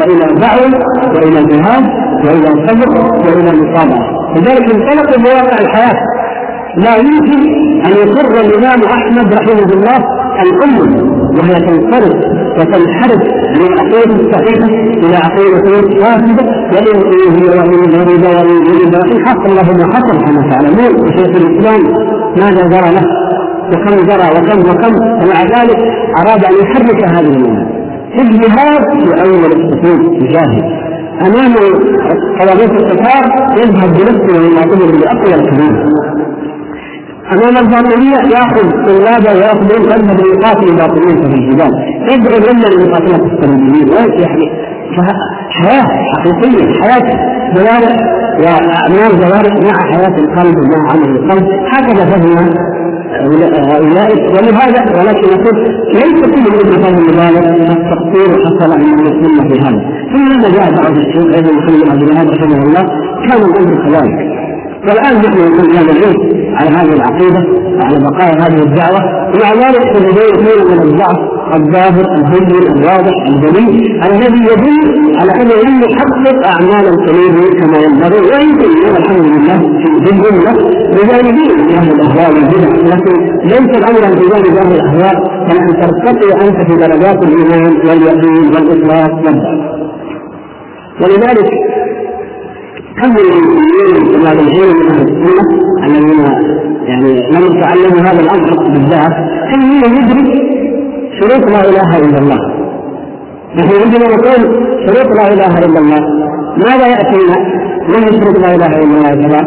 وإلى 0.00 0.34
دعوة 0.40 0.86
وإلى 1.16 1.44
جهاد 1.44 1.84
وإلى 2.24 2.66
صبر 2.68 2.88
وإلى 3.26 3.50
مصابرة 3.60 4.22
لذلك 4.36 4.74
انطلقوا 4.74 5.22
بواقع 5.22 5.58
الحياة 5.60 5.94
لا 6.76 6.96
يمكن 6.96 7.40
أن 7.86 7.90
يقر 7.90 8.40
الإمام 8.40 8.80
أحمد 8.84 9.34
رحمه 9.34 9.72
الله 9.72 9.98
الأمة 10.42 11.12
وهي 11.38 11.54
تنصرف 11.54 12.14
وتنحرف 12.58 13.20
من 13.56 13.66
العقيدة 13.66 14.14
الصحيحة 14.14 14.66
إلى 15.04 15.16
عقيدة 15.16 15.80
فاسدة 16.02 16.44
وإن 16.72 17.02
هي 17.36 17.58
وإن 17.58 17.72
يريد 17.72 18.24
وإن 18.24 18.66
يريد 18.66 18.94
وإن 18.96 19.26
حصل 19.26 19.56
له 19.56 19.72
ما 19.86 19.94
حصل 19.94 20.24
كما 20.24 20.50
تعلمون 20.50 21.04
وشيخ 21.04 21.36
الإسلام 21.36 21.80
ماذا 22.36 22.66
جرى 22.68 22.90
له 22.94 23.02
وكم 23.72 24.06
جرى 24.06 24.28
وكم 24.36 24.70
وكم 24.70 24.94
ومع 25.22 25.42
ذلك 25.42 25.78
أراد 26.18 26.44
أن 26.44 26.54
يحرك 26.62 27.04
هذه 27.04 27.66
الجهاد 28.18 28.82
في 29.04 29.22
أول 29.22 29.52
الصفوف 29.52 30.22
يجاهد 30.22 30.64
أمام 31.26 31.54
طلبات 32.40 32.70
القتال 32.70 33.24
يذهب 33.58 33.90
بنفسه 33.92 34.40
ويعتبر 34.40 34.98
بأقوى 35.00 35.34
الكلام 35.34 35.86
أمام 37.32 37.56
الباطنيه 37.56 38.16
يأخذ 38.36 38.70
طلابه 38.86 39.32
ويأخذون 39.38 39.82
يذهب 39.84 40.20
ليقاتل 40.20 40.68
الباطنيه 40.68 41.14
في 41.14 41.34
الجبال. 41.36 41.72
يدعو 42.10 42.38
لنا 42.38 42.66
لمقاتله 42.66 43.16
الصليبيين 43.16 43.88
يعني 44.20 44.50
حياة 45.50 45.86
حقيقية 46.12 46.80
حياة 46.82 47.16
جوارح 47.54 47.96
واعمال 48.40 49.20
جوارح 49.20 49.54
مع 49.64 49.92
حياة 49.92 50.16
القلب 50.18 50.56
ومع 50.58 50.92
عمل 50.92 51.16
القلب. 51.16 51.46
هكذا 51.72 52.04
فهم 52.10 52.54
هؤلاء. 53.70 54.10
ولهذا 54.34 54.80
ولكن 54.98 55.26
يقول 55.34 55.54
ليس 55.94 56.20
كل 56.32 56.44
من 56.68 56.84
هذا 56.84 56.98
المبالغ 56.98 57.44
التقصير 57.76 58.28
حصل 58.44 58.70
من 58.80 58.98
المسلمين 58.98 59.42
في 59.52 59.60
هذا. 59.60 59.80
ثم 60.12 60.24
لما 60.32 60.48
جاء 60.56 60.66
بعض 60.82 60.96
الشيوخ 60.98 61.34
أيضا 61.34 61.52
محمد 61.52 61.90
عبد 61.90 62.02
الوهاب 62.02 62.28
رحمه 62.30 62.62
الله؟ 62.66 62.82
كان 63.28 63.40
الأمر 63.50 63.74
كذلك. 63.84 64.32
والآن 64.88 65.14
نحن 65.16 65.38
نحن 65.74 65.86
نعيش 65.86 66.16
على 66.58 66.70
هذه 66.76 66.92
العقيدة 66.92 67.40
وعلى 67.78 67.98
بقايا 67.98 68.34
هذه 68.46 68.62
الدعوة. 68.62 69.00
ومع 69.34 69.52
ذلك 69.68 69.96
لديه 69.96 70.52
من 70.70 70.80
الضعف 70.82 71.18
الظاهر 71.54 72.04
البين 72.16 72.62
الواضح 72.76 73.14
الجليل 73.28 74.02
الذي 74.04 74.42
يدل 74.52 75.16
على 75.20 75.32
انه 75.32 75.54
لم 75.66 75.80
يحقق 75.82 76.46
اعمال 76.46 76.88
القلوب 76.88 77.34
كما 77.60 77.78
ينبغي. 77.78 78.20
وإن 78.30 78.56
كان 78.58 78.96
الحمد 78.96 79.26
لله 79.26 79.58
في 80.04 80.10
الجمله 80.12 80.52
بجانبين 80.92 81.66
في 81.68 81.74
أهل 81.78 81.90
الاهواء 81.90 82.30
والبدع 82.34 82.96
لكن 82.96 83.14
ليس 83.44 83.78
الأمر 83.78 84.16
في 84.16 84.28
جانب 84.28 84.56
أهل 84.56 84.72
الاهواء 84.72 85.14
كان 85.48 85.56
ان 85.60 85.80
ترتقي 85.80 86.48
أنت 86.48 86.70
في 86.70 86.76
درجات 86.76 87.22
الإيمان 87.24 87.72
واليقين 87.88 88.44
والإخلاص 88.54 89.10
والدعوة. 89.24 89.82
ولذلك 91.02 91.50
كم 93.02 93.08
من 93.08 93.18
المسلمين 93.18 94.12
من 94.12 94.26
أهل 94.26 94.38
السنة 94.38 95.42
الذين 95.86 96.20
يعني 96.86 97.12
لم 97.32 97.56
يتعلموا 97.56 98.00
هذا 98.00 98.20
الأمر 98.20 98.68
بالذات 98.72 99.12
كم 99.52 99.58
منهم 99.58 99.92
يدرك 99.96 100.42
شروط 101.20 101.50
لا 101.50 101.60
إله 101.60 101.98
إلا 101.98 102.18
الله. 102.18 102.38
نحن 103.56 103.70
عندما 103.84 104.06
نقول 104.16 104.42
شروط 104.86 105.18
لا 105.18 105.32
إله 105.32 105.58
إلا 105.58 105.78
الله. 105.78 106.00
ماذا 106.56 106.86
يأتينا؟ 106.86 107.36
هي 107.88 108.20
شروط 108.20 108.38
لا 108.38 108.54
إله 108.54 108.66
إلا 108.66 108.82
الله 108.82 109.08
يا 109.08 109.22
شباب؟ 109.22 109.46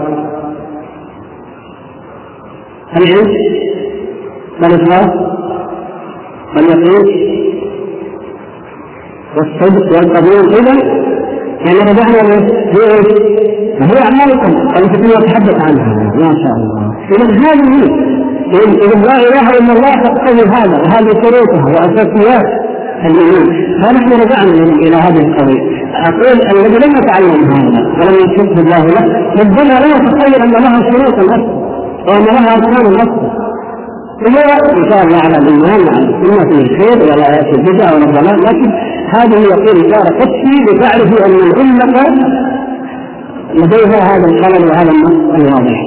العلم؟ 2.97 3.29
والاخلاص 4.61 5.11
واليقين 6.55 7.05
والصدق؟ 9.37 9.97
والقبول؟ 9.97 10.53
اذا 10.53 11.04
يعني 11.65 11.79
رجعنا 11.91 12.21
بايش؟ 12.29 13.07
هي 13.81 14.03
أعمالكم. 14.03 14.51
التي 14.77 15.17
نتحدث 15.17 15.61
عنها. 15.67 16.11
ما 16.15 16.31
شاء 16.41 16.55
الله. 16.57 16.95
إذا 17.11 17.25
هذه 17.45 17.65
هي. 17.75 17.83
إذا 18.85 19.01
لا 19.05 19.15
إله 19.27 19.49
إلا 19.49 19.73
الله 19.73 19.93
تقتضي 20.03 20.49
هذا. 20.49 20.77
وهذه 20.81 21.11
شروطها 21.23 21.65
وأساسيات 21.65 22.45
الإيمان. 23.05 23.47
فنحن 23.83 24.21
رجعنا 24.21 24.63
إلى 24.63 24.95
هذه 24.95 25.27
القضية. 25.27 25.75
أقول 25.95 26.41
الذي 26.57 26.87
لم 26.87 26.95
يتعلم 26.97 27.51
هذا 27.51 27.81
ولم 27.99 28.15
يشهد 28.15 28.59
الله 28.59 28.85
له 28.85 29.05
ربما 29.39 29.63
لا 29.63 29.85
يتخيل 29.85 30.35
أن 30.43 30.51
لها 30.51 30.91
شروطا 30.91 31.21
أصلا 31.21 31.65
وأن 32.07 32.25
لها 32.25 32.53
أركان 32.55 32.95
أصلا 32.95 33.45
وهو 34.25 34.77
إن 34.77 34.91
شاء 34.91 35.03
الله 35.03 35.17
على 35.17 35.37
الإيمان 35.37 35.79
وعلى 35.87 36.09
السنة 36.09 36.49
فيه 36.49 36.61
الخير 36.61 37.03
ولا 37.03 37.35
ياتي 37.35 37.51
البدع 37.51 37.93
ولا 37.93 38.03
الضلال 38.05 38.43
لكن 38.43 38.71
هذه 39.15 39.39
يقول 39.41 39.85
إشارة 39.85 40.09
تكفي 40.19 40.55
لتعرفوا 40.67 41.25
أن 41.25 41.35
الأمة 41.35 42.03
لديها 43.53 43.99
هذا 43.99 44.25
الخلل 44.25 44.69
وهذا 44.69 44.91
الواضح. 45.35 45.79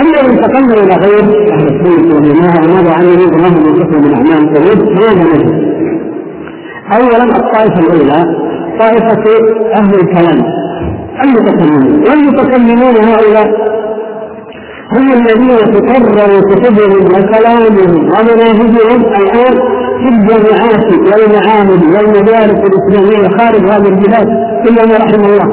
أما 0.00 0.20
إن 0.20 0.30
انتقلنا 0.30 0.74
إلى 0.74 0.94
غير 1.06 1.52
أهل 1.52 1.66
السنة 1.66 2.14
والجماعة 2.14 2.64
وماذا 2.64 2.92
عملوا 2.94 3.34
وما 3.34 3.48
هم 3.48 3.66
ينقصوا 3.66 4.00
من 4.00 4.14
أعمال 4.14 4.56
القلوب 4.56 4.88
ماذا 4.92 5.24
نجد؟ 5.34 5.74
أولا 6.92 7.24
الطائفة 7.24 7.80
الأولى 7.80 8.24
طائفة 8.80 9.24
أهل 9.74 9.94
الكلام 9.94 10.44
المتكلمون 11.24 12.02
والمتكلمون 12.08 12.96
هؤلاء 12.96 13.73
هم 14.92 15.12
الذين 15.12 15.56
تقرر 15.74 16.40
كتبهم 16.40 17.04
وكلامهم 17.06 17.90
ومناهجهم 17.96 19.00
الآن 19.20 19.54
في 20.00 20.08
الجامعات 20.08 20.86
والمعاهد 20.92 21.82
والمدارس 21.84 22.60
الإسلامية 22.68 23.28
خارج 23.38 23.62
هذه 23.70 23.88
البلاد 23.88 24.28
إلا 24.68 24.86
ما 24.86 24.96
رحم 25.04 25.20
الله. 25.24 25.46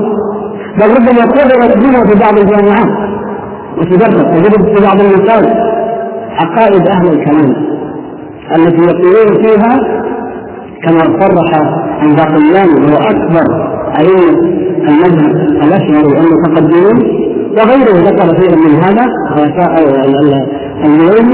بل 0.79 0.89
ربما 0.95 1.23
قررت 1.25 1.77
بنا 1.77 2.03
في 2.05 2.19
بعض 2.19 2.37
الجامعات. 2.37 3.11
وتدرس 3.77 4.25
وجدت 4.37 4.77
في 4.77 4.85
بعض 4.85 5.01
المساجد 5.01 5.55
عقائد 6.41 6.87
أهل 6.87 7.07
الكلام 7.07 7.55
التي 8.55 8.81
يقولون 8.81 9.43
فيها 9.43 9.79
كما 10.83 10.99
صرح 11.19 11.61
الباقلاني 12.03 12.73
وهو 12.73 12.97
أكبر 12.97 13.45
ائمه 13.99 14.39
المذهب 14.87 15.35
الاشعري 15.63 16.19
المتقدمين. 16.19 17.30
وغيره 17.57 17.99
ذكر 18.09 18.41
شيئا 18.41 18.55
من 18.55 18.75
هذا 18.83 19.05
اليوم 20.85 21.29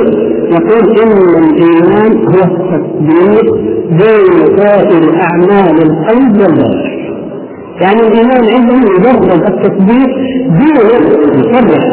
يقول 0.51 0.99
إن 1.01 1.11
الإيمان 1.43 2.17
هو 2.17 2.43
التصديق 2.43 3.55
بين 3.91 4.57
سائر 4.57 5.21
اعمال 5.21 5.81
القلب 5.81 6.41
والجوارح 6.41 6.97
يعني 7.81 7.99
الإيمان 8.07 8.43
عندهم 8.53 8.81
مجرد 8.81 9.31
التصديق 9.31 10.09
دون 10.47 10.99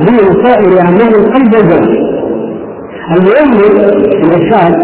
بين 0.06 0.44
سائر 0.44 0.80
اعمال 0.80 1.14
القلب 1.14 1.54
والجوارح 1.54 2.14
اليوم 3.16 3.52
الإرشاد 4.24 4.74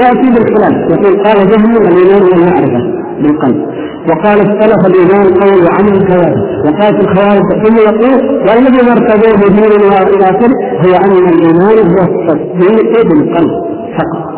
يأتي 0.00 0.30
بالخلاف 0.34 0.90
يقول 0.90 1.22
قال 1.24 1.48
جهم 1.48 1.76
الإيمان 1.76 2.22
والمعرفة 2.22 2.80
بالقلب. 3.22 3.73
وقال 4.08 4.38
السلف 4.40 4.86
الايمان 4.86 5.26
قول 5.42 5.64
وعمل 5.64 6.06
كذلك 6.08 6.36
وقالت 6.66 7.00
الخوارج 7.04 7.66
ثم 7.66 7.76
يقول 7.76 8.38
والذي 8.48 8.90
ارتدوا 8.90 9.36
بدين 9.48 9.64
إلى 9.64 10.24
آخره 10.24 10.54
هو 10.84 10.94
أن 11.04 11.28
الإيمان 11.28 11.78
هو 11.92 12.02
التصديق 12.04 13.02
بالقلب 13.08 13.50
فقط. 13.98 14.34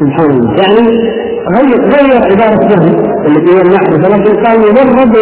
سبحان 0.00 0.30
الله. 0.30 0.50
يعني 0.62 0.98
غير 1.56 1.80
غير 1.94 2.22
عبارة 2.32 2.68
جهل 2.68 2.94
التي 3.26 3.56
هي 3.56 3.60
المعرفه 3.62 4.08
لكن 4.16 4.42
قال 4.44 4.58
مجرد 4.60 5.16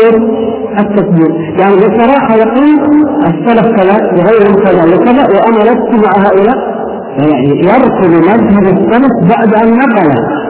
التصديق 0.79 1.31
يعني 1.59 1.77
بصراحة 1.77 2.35
يقول 2.37 3.07
السلف 3.27 3.67
كذا 3.77 3.97
وغيرهم 4.17 4.55
كذا 4.65 4.85
وكذا 4.95 5.23
وأنا 5.35 5.59
لست 5.71 6.07
مع 6.07 6.13
هؤلاء. 6.29 6.73
يعني 7.19 7.49
يرفض 7.49 8.11
مذهب 8.11 8.79
السلف 8.79 9.13
بعد 9.37 9.55
أن 9.55 9.73
نقل 9.77 10.09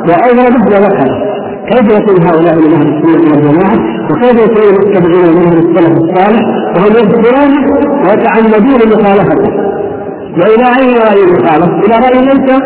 واورده 0.09 0.81
وذكره 0.81 1.33
كيف 1.73 1.87
يكون 1.99 2.27
هؤلاء 2.27 2.55
من 2.55 2.73
أهل 2.75 2.89
السنة 2.89 3.31
والجماعة؟ 3.31 3.77
وكيف 4.11 4.37
يكون 4.45 4.63
المتبعين 4.75 5.37
من 5.37 5.47
أهل 5.47 5.59
السلف 5.59 5.99
الصالح؟ 5.99 6.43
وهم 6.77 6.93
يذكرون 6.99 7.53
ويتعمدون 8.05 8.81
مخالفته. 8.93 9.53
والى 10.39 10.67
أي 10.79 10.99
رأي 10.99 11.21
يخالف؟ 11.33 11.71
إلى 11.85 11.97
رأي 12.07 12.25
ليس 12.25 12.63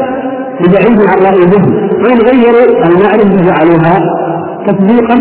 ببعيد 0.61 1.01
عن 1.11 1.19
رأي 1.19 1.45
ذهن 1.45 1.91
وإن 2.05 2.19
غيروا 2.29 2.87
المعرفة 2.87 3.37
جعلوها 3.49 3.97
تصديقا 4.67 5.15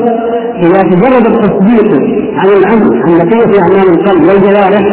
إذا 0.64 0.82
تجرد 0.82 1.28
التصديق 1.28 1.90
عن 2.38 2.48
الامر 2.48 2.96
عن 3.04 3.18
بقيه 3.18 3.62
أعمال 3.62 3.90
القلب 3.90 4.22
والجوارح 4.28 4.84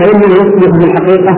فإنه 0.00 0.26
يصبح 0.32 0.78
بالحقيقة 0.78 1.32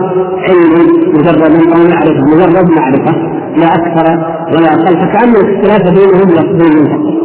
علم 0.47 0.87
مجرد 1.13 1.41
أو 1.73 1.87
معرفه 1.89 2.21
مجرد 2.25 2.69
معرفة. 2.69 3.42
لا 3.57 3.67
أكثر 3.67 4.07
ولا 4.51 4.73
أقل 4.73 4.95
فكأن 5.01 5.29
الاختلاف 5.29 5.93
بينهم 5.93 6.29
لفظي 6.29 6.89
فقط 6.89 7.23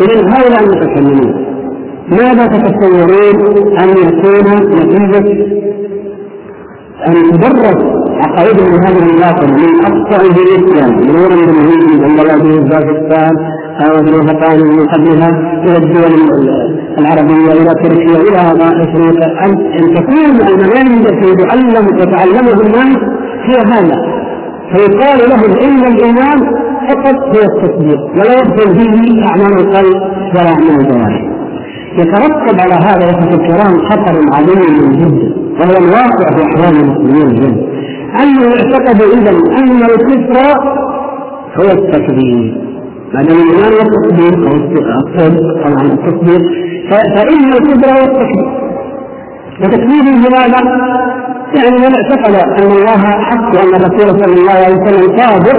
اذا 0.00 0.28
هؤلاء 0.28 0.62
المتكلمون 0.62 1.46
ماذا 2.10 2.46
تتصورون 2.46 3.78
أن 3.78 3.88
يكون 3.88 4.46
نتيجة 4.78 5.60
ان 7.08 7.14
تدرس 7.30 8.00
عقائدهم 8.24 8.74
هذه 8.84 9.02
الباطنه 9.10 9.56
من 9.56 9.84
اقصى 9.84 10.26
الاسلام 10.26 10.90
مرورا 11.06 11.36
بالهند 11.36 12.02
بنغلاديش 12.02 12.58
باكستان 12.70 13.36
أو 13.80 13.98
الوطن 13.98 14.66
من 14.66 14.86
قبلها 14.88 15.30
إلى 15.64 15.76
الدول 15.76 16.48
العربية 16.98 17.52
إلى 17.52 17.74
تركيا 17.82 18.16
إلى 18.16 18.40
إفريقيا. 18.82 19.44
ان 19.44 19.94
تكون 19.94 20.48
المناهج 20.48 21.06
التي 21.06 21.30
يتعلم 21.32 21.98
يتعلمها 21.98 22.60
الناس 22.66 22.98
هي 23.46 23.56
هذا. 23.72 24.19
فيقال 24.72 25.18
لهم 25.30 25.58
إن 25.66 25.84
الإيمان 25.92 26.38
فقط 26.88 27.14
هو 27.14 27.42
التصديق 27.42 28.00
ولا 28.14 28.32
يدخل 28.38 28.68
فيه 28.78 29.26
أعمال 29.26 29.52
القلب 29.60 30.02
ولا 30.34 30.48
أعمال 30.48 30.80
الجوارح. 30.80 31.30
يترتب 31.98 32.60
على 32.60 32.74
هذا 32.74 33.04
يا 33.06 33.10
أخوة 33.10 33.34
الكرام 33.34 33.88
خطر 33.90 34.16
عظيم 34.34 34.92
جدا 34.92 35.34
وهو 35.60 35.84
الواقع 35.84 36.36
في 36.36 36.42
أحوال 36.44 36.76
المسلمين 36.80 37.28
اليوم 37.28 37.56
أنه 38.22 38.48
اعتقدوا 38.48 39.12
اذا 39.14 39.30
أن 39.30 39.82
الكفر 39.82 40.60
هو 41.56 41.70
التكذيب. 41.72 42.54
ما 43.14 43.22
دام 43.22 43.36
الإيمان 43.36 43.72
هو 43.72 43.80
التصديق 43.80 44.48
أو 44.48 44.54
الصدق 44.56 45.68
طبعا 45.68 45.82
التصديق 45.82 46.42
فإن 46.90 47.52
الكفر 47.52 47.88
هو 47.90 48.04
التكذيب. 48.04 48.50
وتكذيب 49.60 50.04
لماذا؟ 50.04 50.60
يعني 51.56 51.76
من 51.78 51.94
اعتقد 51.94 52.34
أن 52.34 52.70
الله 52.72 53.00
حق 53.28 53.48
وأن 53.56 53.74
الرسول 53.74 54.22
صلى 54.22 54.34
الله 54.34 54.52
عليه 54.52 54.76
وسلم 54.76 55.16
صادق 55.18 55.58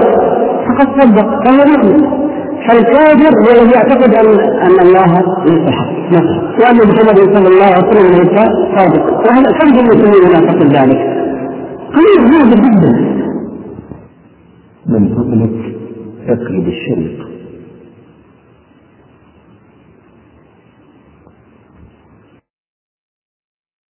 فقد 0.67 1.01
صدق 1.01 1.27
فهو 1.45 1.65
مؤمن 1.71 2.21
فالكافر 2.67 3.33
هو 3.43 3.51
الذي 3.61 3.71
يعتقد 3.75 4.13
ان 4.13 4.39
أن 4.39 4.79
الله 4.85 5.05
ليس 5.45 5.69
حق 5.71 5.91
مثلا 6.11 6.51
وأن 6.59 6.77
محمد 6.77 7.35
صلى 7.35 7.47
الله 7.47 7.65
عليه 7.65 7.87
وسلم 7.87 8.11
ليس 8.11 8.39
صادق 8.77 9.05
وهذا 9.27 9.51
كم 9.51 9.67
من 9.73 9.79
المسلمين 9.79 10.31
يعتقد 10.31 10.75
ذلك. 10.75 11.01
قليل 11.95 12.49
جدا. 12.51 12.91
من 14.87 15.09
فضلك 15.15 15.75
اقلب 16.27 16.67
الشريط. 16.67 17.30